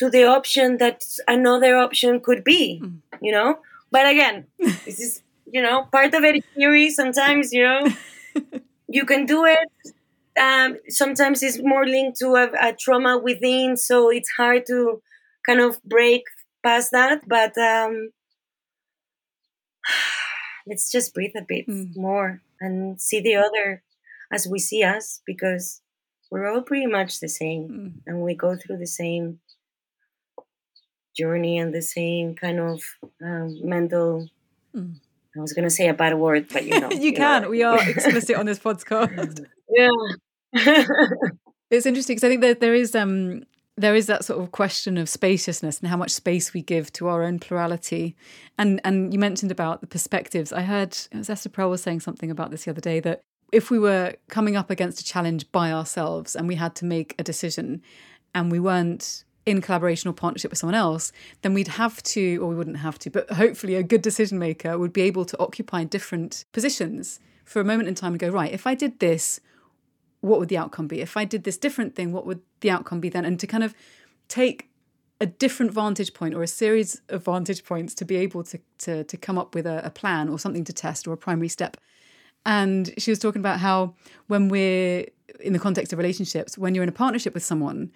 [0.00, 2.96] to the option that another option could be, mm.
[3.20, 3.58] you know?
[3.90, 6.88] But again, this is, you know, part of it theory.
[6.88, 7.86] Sometimes, you know,
[8.88, 9.68] you can do it.
[10.40, 15.02] Um, sometimes it's more linked to a, a, trauma within, so it's hard to
[15.46, 16.22] kind of break
[16.64, 17.28] past that.
[17.28, 18.12] But um,
[20.66, 21.94] let's just breathe a bit mm.
[21.94, 23.82] more and see the other
[24.32, 25.82] as we see us because
[26.30, 27.92] we're all pretty much the same mm.
[28.06, 29.40] and we go through the same
[31.16, 32.82] journey and the same kind of
[33.22, 34.28] um, mental.
[34.74, 34.96] Mm.
[35.36, 36.90] I was going to say a bad word, but you know.
[36.90, 37.42] you, you can.
[37.42, 37.50] Know.
[37.50, 39.44] We are explicit on this podcast.
[39.68, 39.88] yeah.
[41.70, 43.44] it's interesting because I think that there is um
[43.76, 47.08] there is that sort of question of spaciousness and how much space we give to
[47.08, 48.16] our own plurality.
[48.58, 50.52] And and you mentioned about the perspectives.
[50.52, 53.22] I heard it was Esther Perel was saying something about this the other day that
[53.52, 57.14] if we were coming up against a challenge by ourselves and we had to make
[57.18, 57.82] a decision
[58.34, 62.48] and we weren't in collaboration or partnership with someone else, then we'd have to, or
[62.48, 65.84] we wouldn't have to, but hopefully a good decision maker would be able to occupy
[65.84, 69.40] different positions for a moment in time and go, right, if I did this,
[70.20, 71.00] what would the outcome be?
[71.00, 73.24] If I did this different thing, what would the outcome be then?
[73.24, 73.74] And to kind of
[74.28, 74.68] take
[75.20, 79.04] a different vantage point or a series of vantage points to be able to to,
[79.04, 81.76] to come up with a, a plan or something to test or a primary step.
[82.46, 83.94] And she was talking about how
[84.28, 85.06] when we're
[85.40, 87.90] in the context of relationships, when you're in a partnership with someone,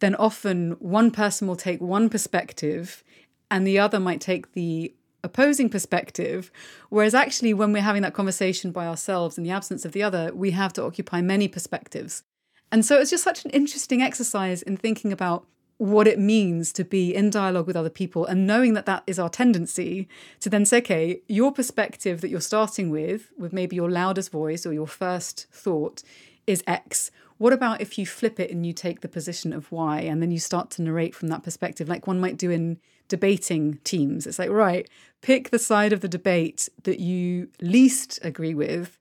[0.00, 3.02] then often one person will take one perspective
[3.50, 4.94] and the other might take the
[5.24, 6.50] opposing perspective.
[6.90, 10.32] Whereas actually, when we're having that conversation by ourselves in the absence of the other,
[10.34, 12.22] we have to occupy many perspectives.
[12.70, 15.46] And so it's just such an interesting exercise in thinking about
[15.78, 19.18] what it means to be in dialogue with other people and knowing that that is
[19.18, 20.08] our tendency
[20.40, 24.66] to then say, okay, your perspective that you're starting with, with maybe your loudest voice
[24.66, 26.02] or your first thought,
[26.48, 27.12] is X.
[27.38, 30.30] What about if you flip it and you take the position of why, and then
[30.30, 34.26] you start to narrate from that perspective, like one might do in debating teams?
[34.26, 34.88] It's like, right,
[35.22, 38.98] pick the side of the debate that you least agree with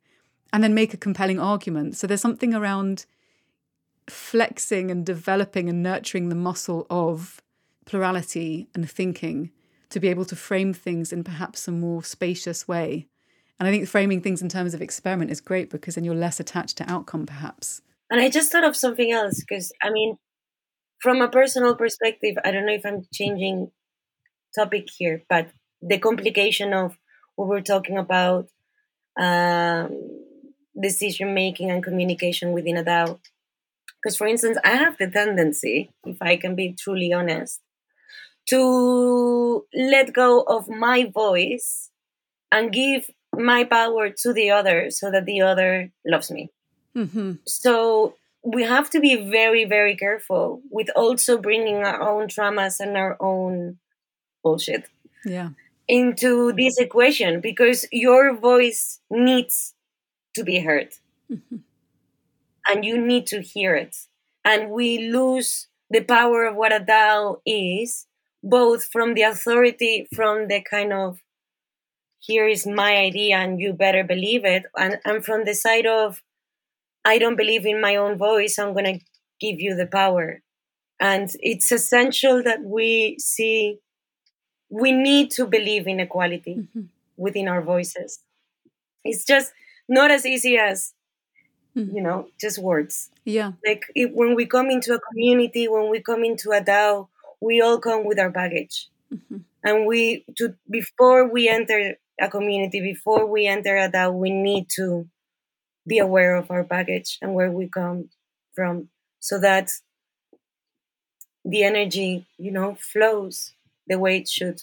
[0.54, 1.98] and then make a compelling argument.
[1.98, 3.06] So there's something around
[4.08, 7.42] flexing and developing and nurturing the muscle of
[7.86, 9.52] plurality and thinking
[9.90, 13.08] to be able to frame things in perhaps a more spacious way.
[13.60, 16.40] And I think framing things in terms of experiment is great because then you're less
[16.40, 17.82] attached to outcome, perhaps.
[18.10, 20.18] And I just thought of something else because, I mean,
[21.02, 23.72] from a personal perspective, I don't know if I'm changing
[24.56, 25.50] topic here, but
[25.82, 26.98] the complication of
[27.36, 28.50] what we're talking about
[29.20, 29.90] um,
[30.82, 33.20] decision making and communication within a DAO
[34.02, 37.62] because, for instance, I have the tendency, if I can be truly honest,
[38.50, 41.92] to let go of my voice
[42.52, 46.50] and give my power to the other so that the other loves me.
[46.98, 47.34] Mm-hmm.
[47.46, 52.98] So we have to be very, very careful with also bringing our own traumas and
[52.98, 53.78] our own
[54.44, 54.90] bullshit
[55.26, 55.50] yeah.
[55.88, 59.76] into this equation because your voice needs
[60.34, 60.90] to be heard.
[61.32, 61.58] Mm-hmm
[62.68, 63.96] and you need to hear it.
[64.44, 68.08] And we lose the power of what a DAO is,
[68.44, 71.22] both from the authority, from the kind of
[72.20, 76.22] here is my idea and you better believe it, and, and from the side of
[77.08, 79.00] I don't believe in my own voice, I'm going to
[79.40, 80.42] give you the power.
[81.00, 83.80] And it's essential that we see
[84.70, 86.82] we need to believe in equality mm-hmm.
[87.16, 88.20] within our voices.
[89.06, 89.54] It's just
[89.88, 90.94] not as easy as
[91.78, 91.96] mm-hmm.
[91.96, 93.10] you know, just words.
[93.24, 93.54] Yeah.
[93.66, 97.08] Like it, when we come into a community, when we come into a DAO,
[97.40, 98.90] we all come with our baggage.
[99.14, 99.38] Mm-hmm.
[99.64, 104.68] And we, to before we enter a community, before we enter a DAO, we need
[104.76, 105.08] to
[105.88, 108.10] be aware of our baggage and where we come
[108.54, 109.72] from so that
[111.46, 113.54] the energy, you know, flows
[113.88, 114.62] the way it should.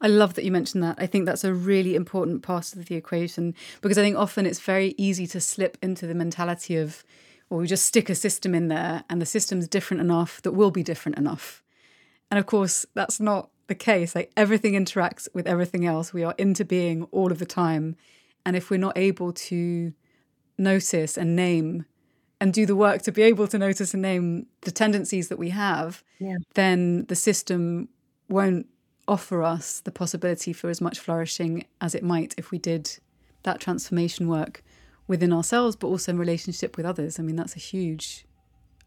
[0.00, 0.96] I love that you mentioned that.
[0.98, 4.60] I think that's a really important part of the equation because I think often it's
[4.60, 7.04] very easy to slip into the mentality of,
[7.48, 10.70] well, we just stick a system in there and the system's different enough that will
[10.70, 11.62] be different enough.
[12.30, 14.14] And of course, that's not the case.
[14.14, 16.12] Like everything interacts with everything else.
[16.12, 17.96] We are into being all of the time.
[18.46, 19.92] And if we're not able to
[20.60, 21.86] notice and name
[22.40, 25.50] and do the work to be able to notice and name the tendencies that we
[25.50, 26.36] have, yeah.
[26.54, 27.88] then the system
[28.28, 28.66] won't
[29.06, 32.98] offer us the possibility for as much flourishing as it might if we did
[33.42, 34.62] that transformation work
[35.06, 37.18] within ourselves, but also in relationship with others.
[37.18, 38.24] I mean, that's a huge.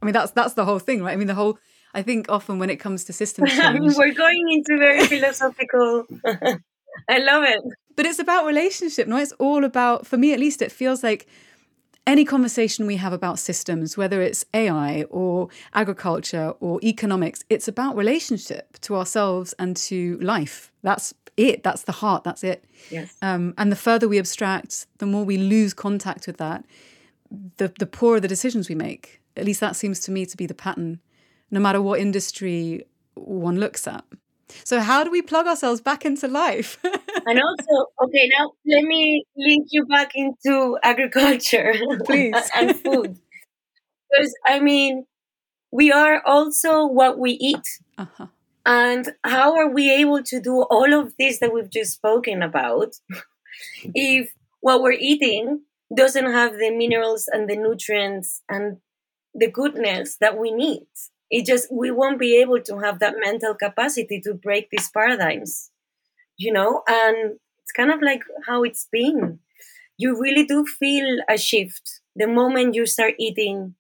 [0.01, 1.13] I mean, that's that's the whole thing, right?
[1.13, 1.59] I mean, the whole.
[1.93, 6.05] I think often when it comes to system change, we're going into very philosophical.
[7.09, 7.61] I love it.
[7.95, 9.17] But it's about relationship, no?
[9.17, 11.27] It's all about, for me at least, it feels like
[12.05, 17.95] any conversation we have about systems, whether it's AI or agriculture or economics, it's about
[17.95, 20.71] relationship to ourselves and to life.
[20.81, 21.63] That's it.
[21.63, 22.23] That's the heart.
[22.23, 22.65] That's it.
[22.91, 23.15] Yes.
[23.21, 26.65] Um, and the further we abstract, the more we lose contact with that,
[27.57, 29.21] the, the poorer the decisions we make.
[29.35, 30.99] At least that seems to me to be the pattern,
[31.49, 32.85] no matter what industry
[33.15, 34.03] one looks at.
[34.63, 36.77] So, how do we plug ourselves back into life?
[36.83, 41.73] and also, okay, now let me link you back into agriculture
[42.05, 42.49] Please.
[42.55, 43.19] and food.
[44.15, 45.07] Because, I mean,
[45.71, 47.65] we are also what we eat.
[47.97, 48.27] Uh-huh.
[48.63, 52.93] And how are we able to do all of this that we've just spoken about
[53.83, 55.63] if what we're eating
[55.95, 58.77] doesn't have the minerals and the nutrients and
[59.33, 60.85] the goodness that we need?
[61.33, 65.71] It just we won't be able to have that mental capacity to break these paradigms
[66.37, 66.83] you know?
[66.87, 69.39] And it's kind of like how it's been.
[69.97, 73.75] You really do feel a shift the moment you start eating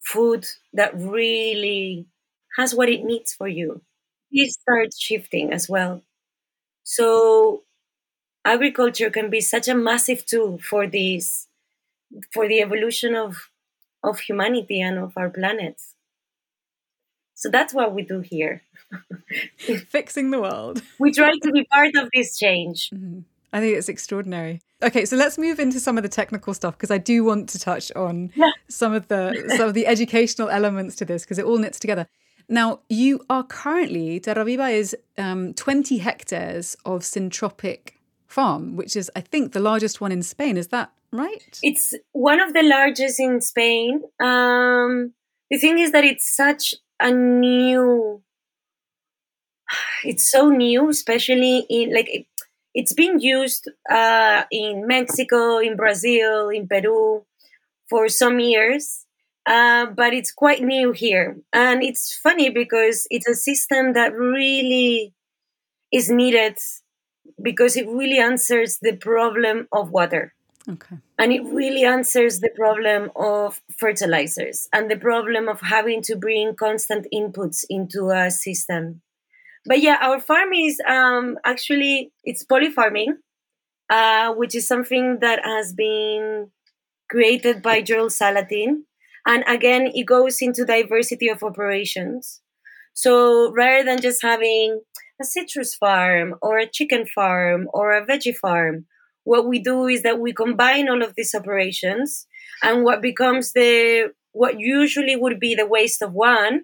[0.00, 2.06] food that really
[2.58, 3.82] has what it needs for you.
[4.32, 6.02] It starts shifting as well.
[6.84, 7.64] So
[8.44, 11.48] agriculture can be such a massive tool for this
[12.32, 13.50] for the evolution of
[14.02, 15.80] of humanity and of our planet
[17.38, 18.62] so that's what we do here.
[19.88, 20.82] Fixing the world.
[20.98, 22.90] we try to be part of this change.
[22.90, 23.20] Mm-hmm.
[23.52, 24.60] I think it's extraordinary.
[24.82, 27.60] Okay, so let's move into some of the technical stuff because I do want to
[27.60, 28.50] touch on yeah.
[28.68, 32.08] some of the some of the educational elements to this because it all knits together.
[32.48, 37.92] Now, you are currently Terra Viva is um, 20 hectares of syntropic
[38.26, 40.56] farm, which is, I think, the largest one in Spain.
[40.56, 41.60] Is that right?
[41.62, 44.02] It's one of the largest in Spain.
[44.18, 45.12] Um,
[45.50, 48.22] the thing is that it's such a new.
[50.04, 52.26] It's so new, especially in like it,
[52.74, 57.24] it's been used uh, in Mexico, in Brazil, in Peru
[57.88, 59.06] for some years,
[59.46, 61.38] uh, but it's quite new here.
[61.52, 65.14] And it's funny because it's a system that really
[65.92, 66.58] is needed
[67.42, 70.34] because it really answers the problem of water.
[70.68, 70.96] Okay.
[71.18, 76.54] And it really answers the problem of fertilizers and the problem of having to bring
[76.54, 79.00] constant inputs into a system.
[79.64, 83.14] But yeah, our farm is um, actually it's polyfarming,
[83.88, 86.50] uh, which is something that has been
[87.10, 88.82] created by Joel Salatin.
[89.26, 92.42] And again, it goes into diversity of operations.
[92.92, 94.82] So rather than just having
[95.20, 98.86] a citrus farm or a chicken farm or a veggie farm,
[99.28, 102.26] what we do is that we combine all of these operations
[102.62, 106.54] and what becomes the what usually would be the waste of one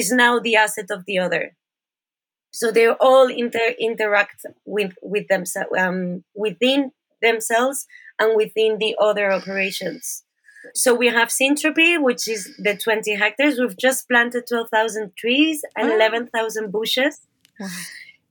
[0.00, 1.44] is now the asset of the other
[2.52, 7.86] so they all inter- interact with with themselves um, within themselves
[8.20, 10.22] and within the other operations
[10.74, 13.56] so we have Syntropy, which is the 20 hectares.
[13.56, 17.20] We've just planted 12,000 trees and 11,000 bushes.
[17.60, 17.68] Wow.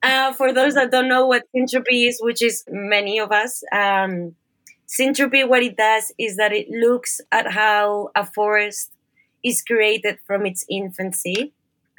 [0.06, 4.36] Uh, for those that don't know what syntropy is, which is many of us, um,
[4.88, 8.92] syntropy, what it does is that it looks at how a forest
[9.44, 11.54] is created from its infancy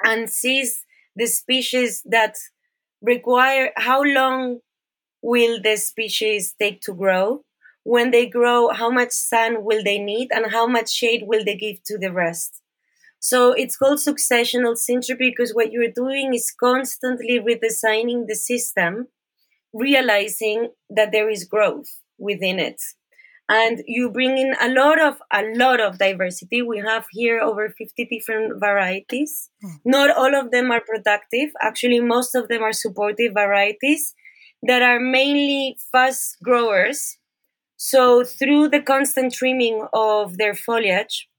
[0.05, 0.85] and sees
[1.17, 2.35] the species that
[3.01, 4.59] require how long
[5.21, 7.43] will the species take to grow?
[7.83, 11.57] When they grow how much sun will they need and how much shade will they
[11.57, 12.61] give to the rest
[13.19, 19.07] so it's called successional syntropy because what you're doing is constantly redesigning the system,
[19.73, 22.81] realizing that there is growth within it.
[23.49, 26.61] And you bring in a lot of a lot of diversity.
[26.61, 29.49] We have here over 50 different varieties.
[29.63, 29.79] Mm.
[29.85, 31.51] Not all of them are productive.
[31.61, 34.13] Actually, most of them are supportive varieties
[34.63, 37.17] that are mainly fast growers.
[37.77, 41.29] So through the constant trimming of their foliage,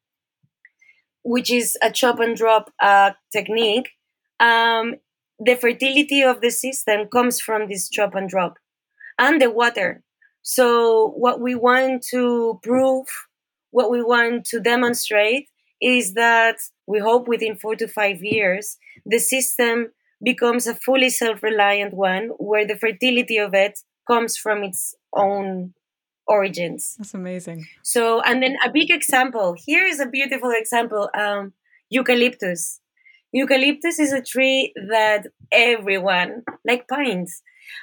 [1.29, 3.91] which is a chop and drop uh, technique,
[4.41, 4.95] um,
[5.39, 8.55] the fertility of the system comes from this chop and drop
[9.19, 10.03] and the water.
[10.41, 13.07] So, what we want to prove,
[13.71, 15.51] what we want to demonstrate
[15.83, 16.57] is that
[16.87, 19.89] we hope within four to five years, the system
[20.25, 25.75] becomes a fully self reliant one where the fertility of it comes from its own
[26.29, 26.95] origins.
[26.99, 27.67] That's amazing.
[27.83, 31.53] So, and then a big example here is a beautiful example um,
[31.91, 32.81] eucalyptus.
[33.33, 37.43] Eucalyptus is a tree that everyone, like pines,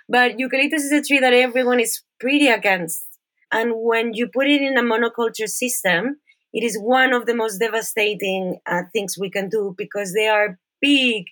[0.10, 3.04] but eucalyptus is a tree that everyone is pretty against.
[3.52, 6.18] And when you put it in a monoculture system,
[6.52, 10.58] it is one of the most devastating uh, things we can do because they are
[10.82, 11.26] big,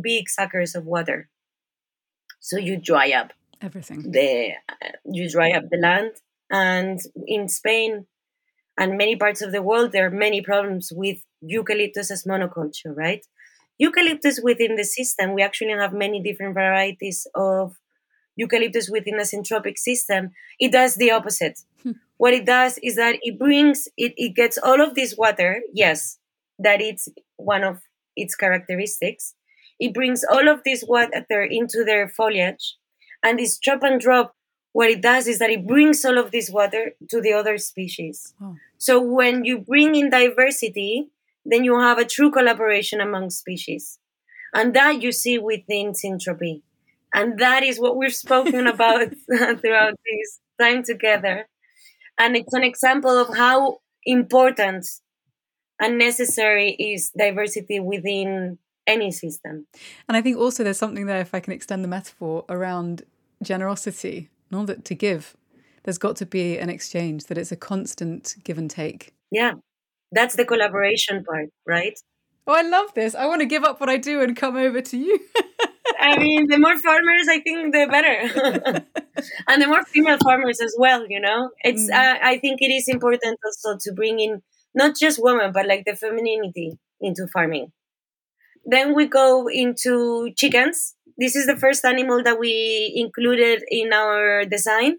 [0.00, 1.28] big suckers of water.
[2.40, 4.10] So you dry up everything.
[4.10, 6.12] The uh, you dry up the land,
[6.52, 8.06] and in Spain
[8.78, 13.24] and many parts of the world, there are many problems with eucalyptus as monoculture, right?
[13.78, 17.74] Eucalyptus within the system, we actually have many different varieties of
[18.36, 20.30] eucalyptus within a syntropic system.
[20.60, 21.60] It does the opposite.
[21.82, 21.92] Hmm.
[22.18, 26.18] What it does is that it brings, it, it gets all of this water, yes,
[26.58, 27.80] that it's one of
[28.14, 29.34] its characteristics.
[29.80, 32.76] It brings all of this water into their foliage,
[33.22, 34.34] and this chop and drop
[34.72, 38.34] what it does is that it brings all of this water to the other species.
[38.42, 38.56] Oh.
[38.78, 41.08] So when you bring in diversity,
[41.44, 43.98] then you have a true collaboration among species.
[44.54, 46.62] And that you see within Syntropy.
[47.14, 51.48] And that is what we've spoken about throughout this time together.
[52.18, 54.86] And it's an example of how important
[55.80, 59.66] and necessary is diversity within any system.
[60.08, 63.02] And I think also there's something there, if I can extend the metaphor, around
[63.42, 65.36] generosity all that to give.
[65.84, 69.14] There's got to be an exchange that it's a constant give and take.
[69.30, 69.54] Yeah.
[70.12, 71.98] That's the collaboration part right?
[72.46, 73.14] Oh i love this.
[73.14, 75.18] I want to give up what i do and come over to you.
[76.00, 78.86] I mean the more farmers i think the better.
[79.46, 81.50] And the more female farmers as well you know?
[81.62, 81.94] It's mm.
[81.94, 84.42] uh, i think it is important also to bring in
[84.74, 87.72] not just women but like the femininity into farming.
[88.64, 94.44] Then we go into chickens this is the first animal that we included in our
[94.44, 94.96] design.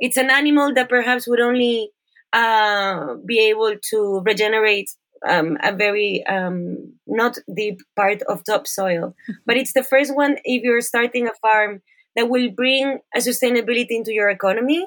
[0.00, 1.90] it's an animal that perhaps would only
[2.32, 4.88] uh, be able to regenerate
[5.28, 9.14] um, a very um, not deep part of topsoil.
[9.46, 11.82] but it's the first one if you're starting a farm
[12.16, 14.86] that will bring a sustainability into your economy.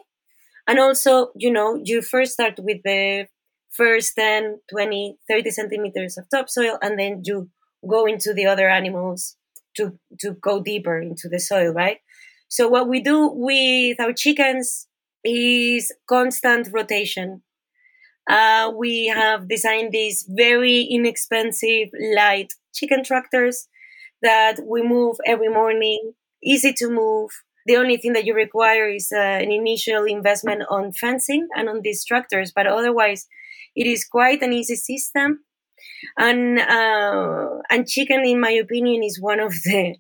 [0.68, 3.28] And also, you know, you first start with the
[3.72, 7.50] first 10, 20, 30 centimeters of topsoil, and then you
[7.88, 9.36] go into the other animals
[9.76, 11.98] to, to go deeper into the soil, right?
[12.48, 14.88] So what we do with our chickens
[15.24, 17.42] is constant rotation.
[18.30, 23.68] Uh, we have designed these very inexpensive, light chicken tractors
[24.22, 26.14] that we move every morning,
[26.44, 27.32] easy to move.
[27.66, 31.82] The only thing that you require is uh, an initial investment on fencing and on
[31.82, 33.28] these tractors, but otherwise,
[33.76, 35.44] it is quite an easy system.
[36.18, 39.96] And uh, and chicken, in my opinion, is one of the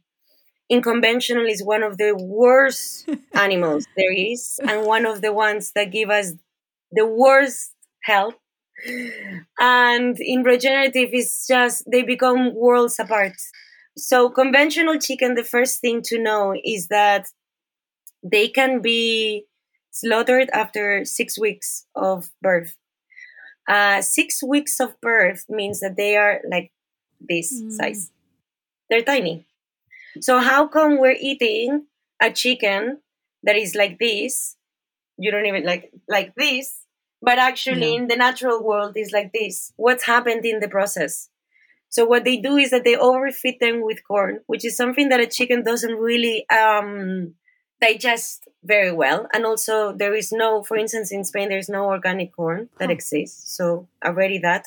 [0.72, 5.92] unconventional is one of the worst animals there is, and one of the ones that
[5.92, 6.34] give us
[6.92, 7.74] the worst
[8.04, 8.36] health.
[9.60, 13.34] And in regenerative, it's just they become worlds apart.
[13.98, 17.28] So, conventional chicken, the first thing to know is that
[18.24, 19.46] they can be
[19.92, 22.76] slaughtered after six weeks of birth.
[23.68, 26.72] Uh, six weeks of birth means that they are like
[27.20, 27.72] this mm.
[27.72, 28.12] size.
[28.90, 29.46] They're tiny.
[30.20, 31.88] So how come we're eating
[32.22, 33.00] a chicken
[33.44, 34.58] that is like this?
[35.18, 36.86] You don't even like like this,
[37.22, 39.72] but actually in the natural world is like this.
[39.78, 41.30] What's happened in the process?
[41.90, 45.20] So what they do is that they overfeed them with corn, which is something that
[45.20, 47.36] a chicken doesn't really um,
[47.84, 49.28] digest very well.
[49.34, 52.94] And also there is no, for instance, in Spain there's no organic corn that oh.
[52.94, 53.56] exists.
[53.58, 54.66] So already that.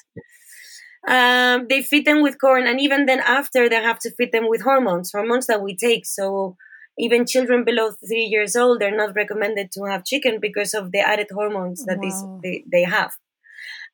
[1.08, 4.48] Um, they feed them with corn, and even then, after they have to feed them
[4.48, 6.04] with hormones, hormones that we take.
[6.04, 6.56] So
[6.98, 10.98] even children below three years old, they're not recommended to have chicken because of the
[10.98, 12.40] added hormones that wow.
[12.42, 13.12] they, they have.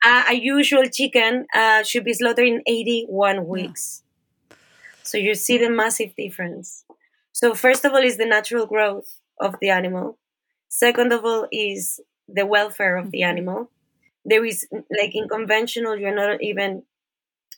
[0.05, 4.03] Uh, a usual chicken uh, should be slaughtered in 81 weeks.
[4.51, 4.57] Yeah.
[5.03, 6.82] So you see the massive difference.
[7.43, 10.17] So first of all is the natural growth of the animal.
[10.69, 13.31] Second of all is the welfare of the mm-hmm.
[13.31, 13.71] animal.
[14.25, 16.85] There is like in conventional, you're not even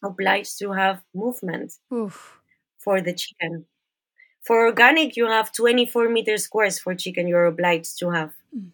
[0.02, 2.40] obliged to have movement Oof.
[2.78, 3.66] for the chicken.
[4.40, 8.32] For organic, you have 24 meters squares for chicken, you're obliged to have.
[8.56, 8.70] Mm.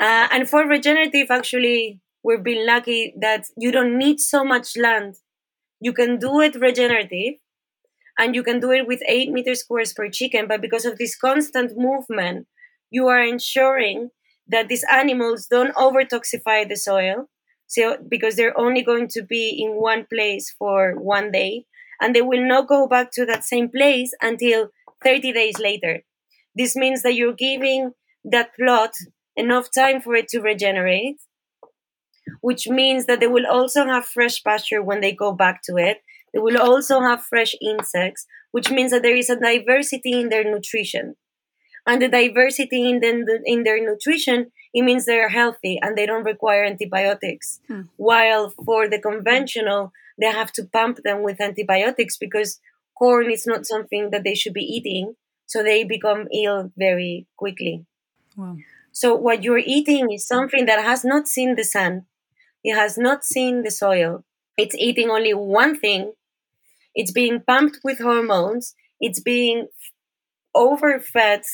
[0.00, 5.18] Uh, and for regenerative, actually, we've been lucky that you don't need so much land.
[5.80, 7.34] You can do it regenerative
[8.20, 11.16] and you can do it with 8 meters squares per chicken, but because of this
[11.16, 12.46] constant movement,
[12.90, 14.10] you are ensuring
[14.48, 17.28] that these animals don't over toxify the soil
[17.66, 21.66] so because they're only going to be in one place for one day
[22.00, 24.70] and they will not go back to that same place until
[25.04, 26.02] 30 days later.
[26.54, 27.92] This means that you're giving
[28.24, 28.92] that plot
[29.36, 31.16] enough time for it to regenerate
[32.40, 36.02] which means that they will also have fresh pasture when they go back to it
[36.32, 40.44] they will also have fresh insects which means that there is a diversity in their
[40.44, 41.16] nutrition
[41.86, 46.24] and the diversity in, the, in their nutrition it means they're healthy and they don't
[46.24, 47.60] require antibiotics.
[47.66, 47.82] Hmm.
[47.96, 52.60] While for the conventional, they have to pump them with antibiotics because
[52.96, 55.16] corn is not something that they should be eating.
[55.46, 57.84] So they become ill very quickly.
[58.36, 58.56] Wow.
[58.92, 62.06] So what you're eating is something that has not seen the sun.
[62.62, 64.24] It has not seen the soil.
[64.56, 66.12] It's eating only one thing.
[66.94, 68.74] It's being pumped with hormones.
[69.00, 69.68] It's being
[70.54, 71.44] overfed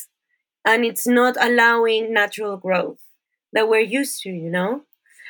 [0.64, 2.99] and it's not allowing natural growth
[3.53, 4.82] that we're used to, you know?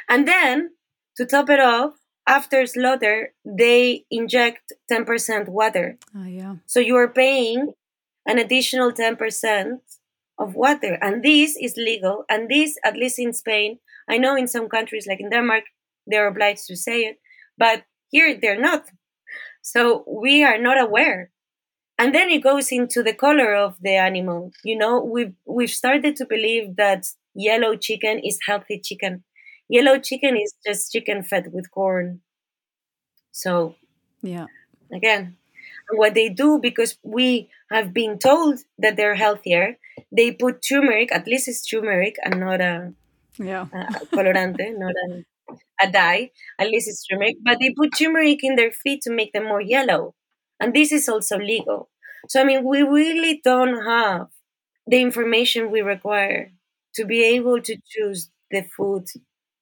[0.09, 0.71] And then
[1.17, 1.95] to top it off,
[2.27, 5.99] after slaughter, they inject 10% water.
[6.17, 6.57] Oh, yeah.
[6.67, 7.75] So you are paying
[8.27, 9.79] an additional 10%
[10.39, 10.99] of water.
[11.01, 12.25] And this is legal.
[12.29, 13.79] And this, at least in Spain,
[14.09, 15.65] I know in some countries, like in Denmark,
[16.07, 17.19] they're obliged to say it,
[17.57, 18.91] but here they're not.
[19.67, 21.33] So we are not aware.
[21.99, 24.53] And then it goes into the color of the animal.
[24.63, 29.25] You know, we've, we've started to believe that yellow chicken is healthy chicken.
[29.69, 32.21] Yellow chicken is just chicken fed with corn.
[33.33, 33.75] So,
[34.23, 34.47] yeah.
[34.95, 35.37] Again,
[35.91, 39.79] what they do because we have been told that they're healthier,
[40.13, 41.11] they put turmeric.
[41.11, 42.93] At least it's turmeric and not a
[43.37, 45.25] yeah a colorante, not a,
[45.81, 46.31] a dye.
[46.59, 49.61] At least it's turmeric, but they put turmeric in their feet to make them more
[49.61, 50.15] yellow,
[50.61, 51.91] and this is also legal.
[52.29, 54.29] So I mean, we really don't have
[54.87, 56.53] the information we require
[56.95, 59.07] to be able to choose the food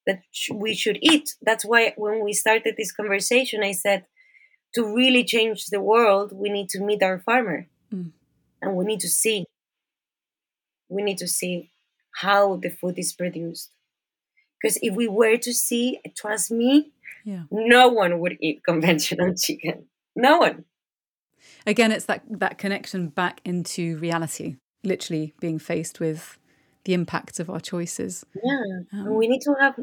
[0.06, 1.34] that we should eat.
[1.42, 4.04] That's why when we started this conversation, I said
[4.74, 8.10] to really change the world, we need to meet our farmer mm.
[8.60, 9.46] and we need to see.
[10.88, 11.70] We need to see
[12.20, 13.70] how the food is produced.
[14.64, 16.90] Because if we were to see, trust me,
[17.22, 17.42] yeah.
[17.50, 19.88] no one would eat conventional chicken.
[20.16, 20.64] No one.
[21.66, 26.38] Again, it's that that connection back into reality, literally being faced with
[26.84, 28.24] the impacts of our choices.
[28.42, 28.60] Yeah,
[28.94, 29.74] um, we need to have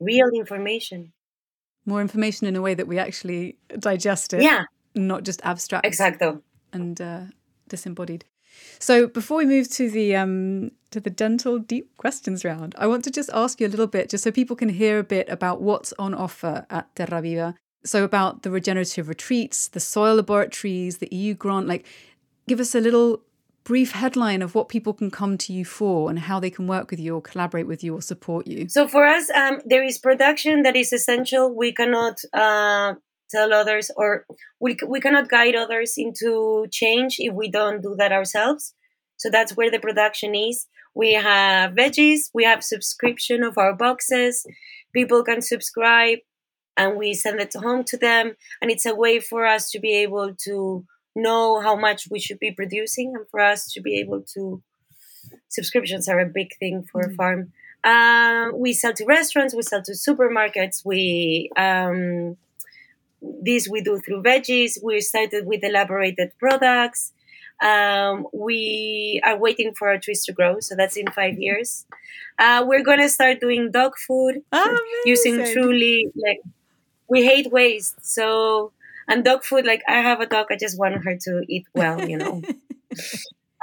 [0.00, 1.12] real information.
[1.84, 4.42] More information in a way that we actually digest it.
[4.42, 4.64] Yeah,
[4.94, 5.84] not just abstract.
[5.84, 6.40] Exacto.
[6.72, 7.24] And uh,
[7.68, 8.24] disembodied.
[8.78, 13.04] So before we move to the um, to the dental deep questions round, I want
[13.04, 15.60] to just ask you a little bit, just so people can hear a bit about
[15.60, 17.54] what's on offer at Terra Viva.
[17.84, 21.66] So about the regenerative retreats, the soil laboratories, the EU grant.
[21.66, 21.86] Like,
[22.46, 23.22] give us a little
[23.64, 26.90] brief headline of what people can come to you for and how they can work
[26.90, 28.68] with you or collaborate with you or support you.
[28.68, 31.54] So for us, um, there is production that is essential.
[31.54, 32.94] We cannot uh,
[33.30, 34.26] tell others or
[34.60, 38.74] we, we cannot guide others into change if we don't do that ourselves.
[39.16, 40.66] So that's where the production is.
[40.94, 44.44] We have veggies we have subscription of our boxes.
[44.92, 46.18] People can subscribe
[46.76, 48.34] and we send it home to them.
[48.60, 52.38] And it's a way for us to be able to know how much we should
[52.38, 54.62] be producing and for us to be able to
[55.48, 57.12] subscriptions are a big thing for mm-hmm.
[57.12, 57.52] a farm.
[57.82, 62.36] Um, we sell to restaurants we sell to supermarkets we um,
[63.22, 64.78] this we do through veggies.
[64.82, 67.12] We started with elaborated products.
[67.62, 71.86] Um, we are waiting for our trees to grow, so that's in five years.
[72.38, 74.42] Uh, we're gonna start doing dog food
[75.04, 76.40] using truly like
[77.08, 77.96] we hate waste.
[78.04, 78.72] So
[79.08, 82.08] and dog food, like I have a dog, I just want her to eat well,
[82.08, 82.42] you know.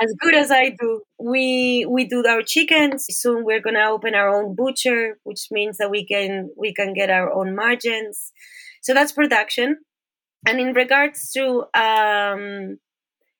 [0.02, 1.02] as good as I do.
[1.18, 3.06] We we do our chickens.
[3.10, 7.10] Soon we're gonna open our own butcher, which means that we can we can get
[7.10, 8.32] our own margins.
[8.82, 9.78] So that's production.
[10.46, 12.78] And in regards to um,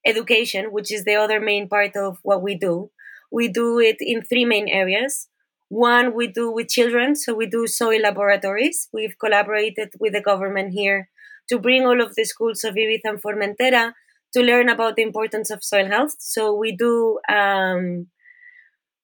[0.06, 2.92] education, which is the other main part of what we do,
[3.32, 5.28] we do it in three main areas.
[5.70, 8.88] One we do with children, so we do soil laboratories.
[8.94, 11.10] We've collaborated with the government here
[11.50, 13.94] to bring all of the schools of Ibiza and Formentera
[14.34, 16.16] to learn about the importance of soil health.
[16.20, 18.08] So we do um,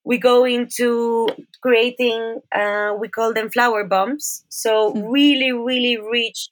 [0.03, 1.27] we go into
[1.61, 4.45] creating uh, we call them flower bombs.
[4.49, 5.11] So mm.
[5.11, 6.49] really really rich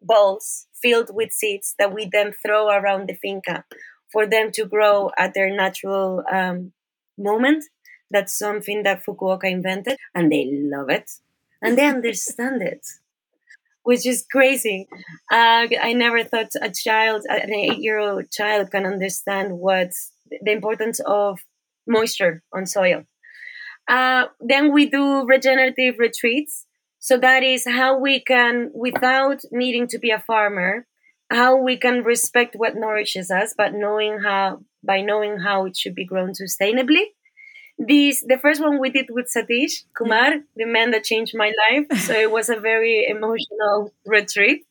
[0.00, 3.64] balls filled with seeds that we then throw around the finca
[4.12, 6.72] for them to grow at their natural um,
[7.18, 7.64] moment.
[8.10, 11.10] That's something that fukuoka invented and they love it
[11.60, 12.86] and they understand it
[13.84, 14.88] which is crazy.
[15.30, 19.90] Uh, i never thought a child an eight year old child can understand what
[20.42, 21.38] the importance of
[21.86, 23.04] moisture on soil.
[23.88, 26.66] Uh, then we do regenerative retreats.
[26.98, 30.86] So that is how we can, without needing to be a farmer,
[31.30, 35.94] how we can respect what nourishes us, but knowing how by knowing how it should
[35.94, 37.04] be grown sustainably.
[37.78, 41.86] This the first one we did with Satish Kumar, the man that changed my life.
[42.06, 44.64] So it was a very emotional retreat,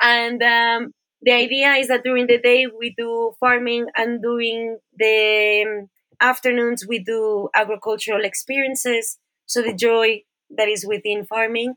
[0.00, 5.86] and um, the idea is that during the day we do farming and doing the
[6.22, 11.74] afternoons we do agricultural experiences so the joy that is within farming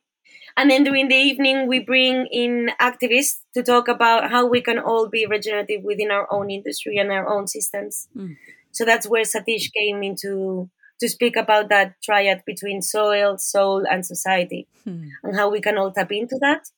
[0.58, 4.80] and then during the evening we bring in activists to talk about how we can
[4.80, 8.36] all be regenerative within our own industry and our own systems mm.
[8.72, 10.70] so that's where satish came into
[11.00, 15.10] to speak about that triad between soil soul and society mm.
[15.24, 16.70] and how we can all tap into that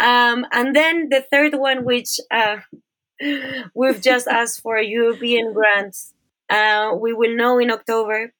[0.00, 2.56] um, and then the third one which uh,
[3.74, 5.96] we've just asked for a european grant
[6.50, 8.32] uh, we will know in October.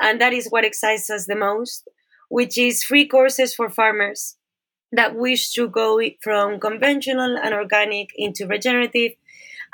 [0.00, 1.88] And that is what excites us the most,
[2.28, 4.36] which is free courses for farmers
[4.90, 9.12] that wish to go from conventional and organic into regenerative.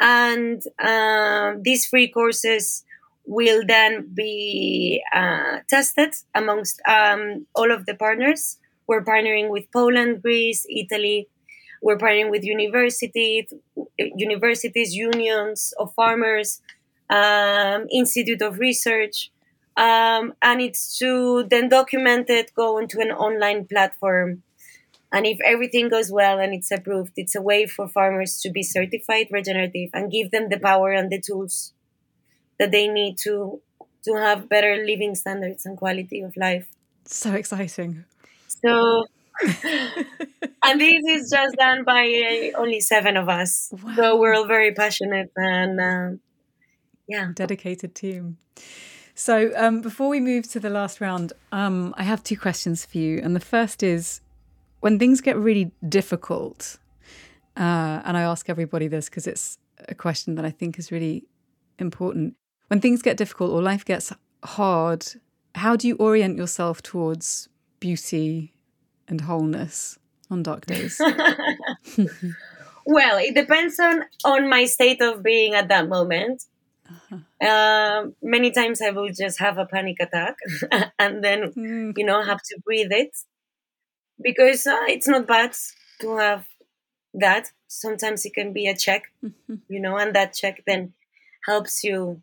[0.01, 2.85] And uh, these free courses
[3.27, 8.59] will then be uh, tested amongst um, all of the partners.
[8.87, 11.29] We're partnering with Poland, Greece, Italy.
[11.83, 13.53] We're partnering with universities,
[13.99, 16.61] universities, unions of farmers,
[17.11, 19.31] um, Institute of Research,
[19.77, 24.43] um, and it's to then document it, go into an online platform.
[25.13, 28.63] And if everything goes well and it's approved, it's a way for farmers to be
[28.63, 31.73] certified regenerative and give them the power and the tools
[32.59, 33.63] that they need to
[34.05, 36.69] to have better living standards and quality of life.
[37.05, 38.05] So exciting.
[38.47, 39.07] So,
[40.65, 43.71] and this is just done by uh, only seven of us.
[43.73, 43.95] Wow.
[43.97, 45.81] So we're all very passionate and.
[45.81, 46.19] Uh,
[47.09, 48.39] yeah dedicated team
[49.15, 52.99] so um, before we move to the last round um, i have two questions for
[52.99, 54.21] you and the first is
[54.81, 56.79] when things get really difficult
[57.57, 61.25] uh, and i ask everybody this because it's a question that i think is really
[61.79, 62.35] important
[62.69, 64.13] when things get difficult or life gets
[64.45, 65.07] hard
[65.55, 67.49] how do you orient yourself towards
[67.81, 68.53] beauty
[69.09, 69.99] and wholeness
[70.31, 71.01] on dark days?
[72.87, 76.45] well, it depends on on my state of being at that moment.
[76.91, 77.47] Uh-huh.
[77.47, 80.37] Uh, many times I will just have a panic attack
[80.99, 81.93] and then, mm.
[81.97, 83.17] you know, have to breathe it
[84.23, 85.55] because uh, it's not bad
[86.01, 86.47] to have
[87.15, 87.53] that.
[87.67, 89.57] Sometimes it can be a check, mm-hmm.
[89.69, 90.95] you know, and that check then
[91.47, 92.23] helps you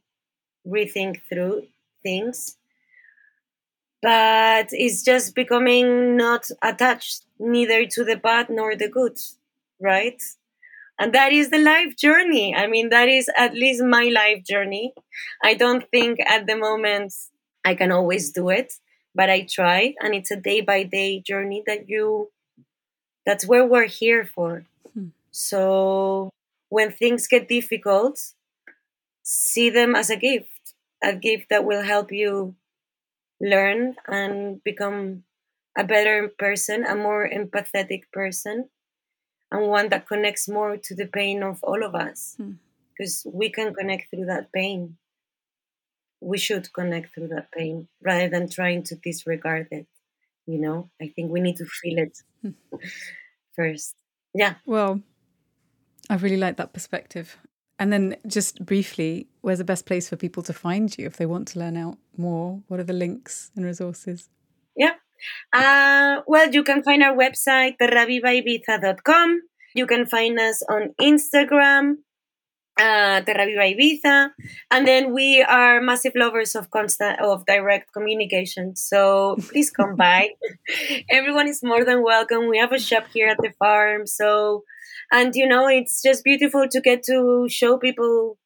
[0.67, 1.67] rethink through
[2.03, 2.57] things.
[4.01, 9.17] But it's just becoming not attached neither to the bad nor the good,
[9.79, 10.21] right?
[10.97, 12.55] And that is the life journey.
[12.55, 14.93] I mean, that is at least my life journey.
[15.43, 17.13] I don't think at the moment
[17.65, 18.73] I can always do it,
[19.13, 19.95] but I try.
[19.99, 22.31] And it's a day by day journey that you,
[23.25, 24.65] that's where we're here for.
[24.93, 25.07] Hmm.
[25.31, 26.29] So
[26.69, 28.31] when things get difficult,
[29.21, 32.55] see them as a gift, a gift that will help you
[33.41, 35.23] learn and become
[35.77, 38.69] a better person, a more empathetic person
[39.51, 42.37] and one that connects more to the pain of all of us.
[42.97, 43.37] Because hmm.
[43.37, 44.97] we can connect through that pain.
[46.21, 49.87] We should connect through that pain rather than trying to disregard it
[50.45, 50.89] you know?
[51.01, 52.51] I think we need to feel it hmm.
[53.55, 53.95] first.
[54.33, 54.55] Yeah.
[54.65, 55.01] Well
[56.07, 57.37] i really like that perspective.
[57.79, 61.25] And then just briefly where's the best place for people to find you if they
[61.25, 62.61] want to learn out more?
[62.67, 64.29] What are the links and resources?
[64.75, 64.95] Yeah
[65.53, 69.41] uh, well, you can find our website, terravivaibiza.com.
[69.75, 71.95] You can find us on Instagram,
[72.79, 74.29] uh, Ibiza,
[74.71, 78.75] and then we are massive lovers of constant of direct communication.
[78.75, 80.29] So please come by.
[81.09, 82.49] Everyone is more than welcome.
[82.49, 84.63] We have a shop here at the farm, so
[85.11, 88.37] and you know it's just beautiful to get to show people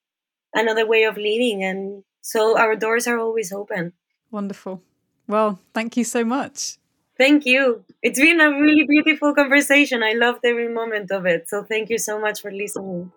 [0.54, 3.94] another way of living, and so our doors are always open.
[4.32, 4.84] Wonderful.
[5.30, 6.80] Well, thank you so much.
[7.16, 7.86] Thank you.
[8.02, 10.02] It's been a really beautiful conversation.
[10.02, 11.48] I loved every moment of it.
[11.48, 13.12] So thank you so much for listening.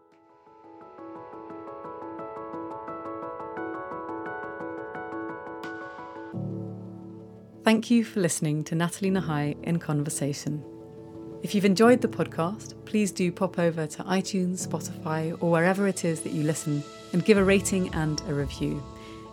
[7.65, 10.63] Thank you for listening to Natalie Nahai in Conversation.
[11.43, 16.05] If you've enjoyed the podcast, please do pop over to iTunes, Spotify, or wherever it
[16.05, 16.83] is that you listen
[17.15, 18.83] and give a rating and a review.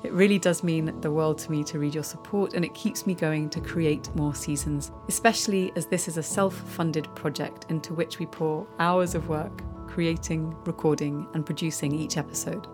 [0.04, 3.06] It really does mean the world to me to read your support, and it keeps
[3.06, 7.94] me going to create more seasons, especially as this is a self funded project into
[7.94, 12.68] which we pour hours of work creating, recording, and producing each episode.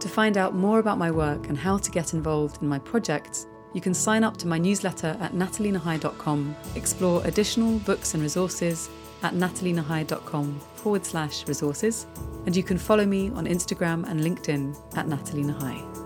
[0.00, 3.46] To find out more about my work and how to get involved in my projects,
[3.72, 8.88] you can sign up to my newsletter at natalienahai.com, explore additional books and resources
[9.22, 12.06] at natalienahai.com forward slash resources,
[12.46, 16.03] and you can follow me on Instagram and LinkedIn at Natalie Nahai.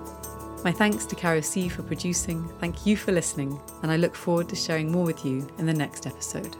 [0.64, 2.46] My thanks to Caro C for producing.
[2.60, 5.72] Thank you for listening, and I look forward to sharing more with you in the
[5.72, 6.56] next episode.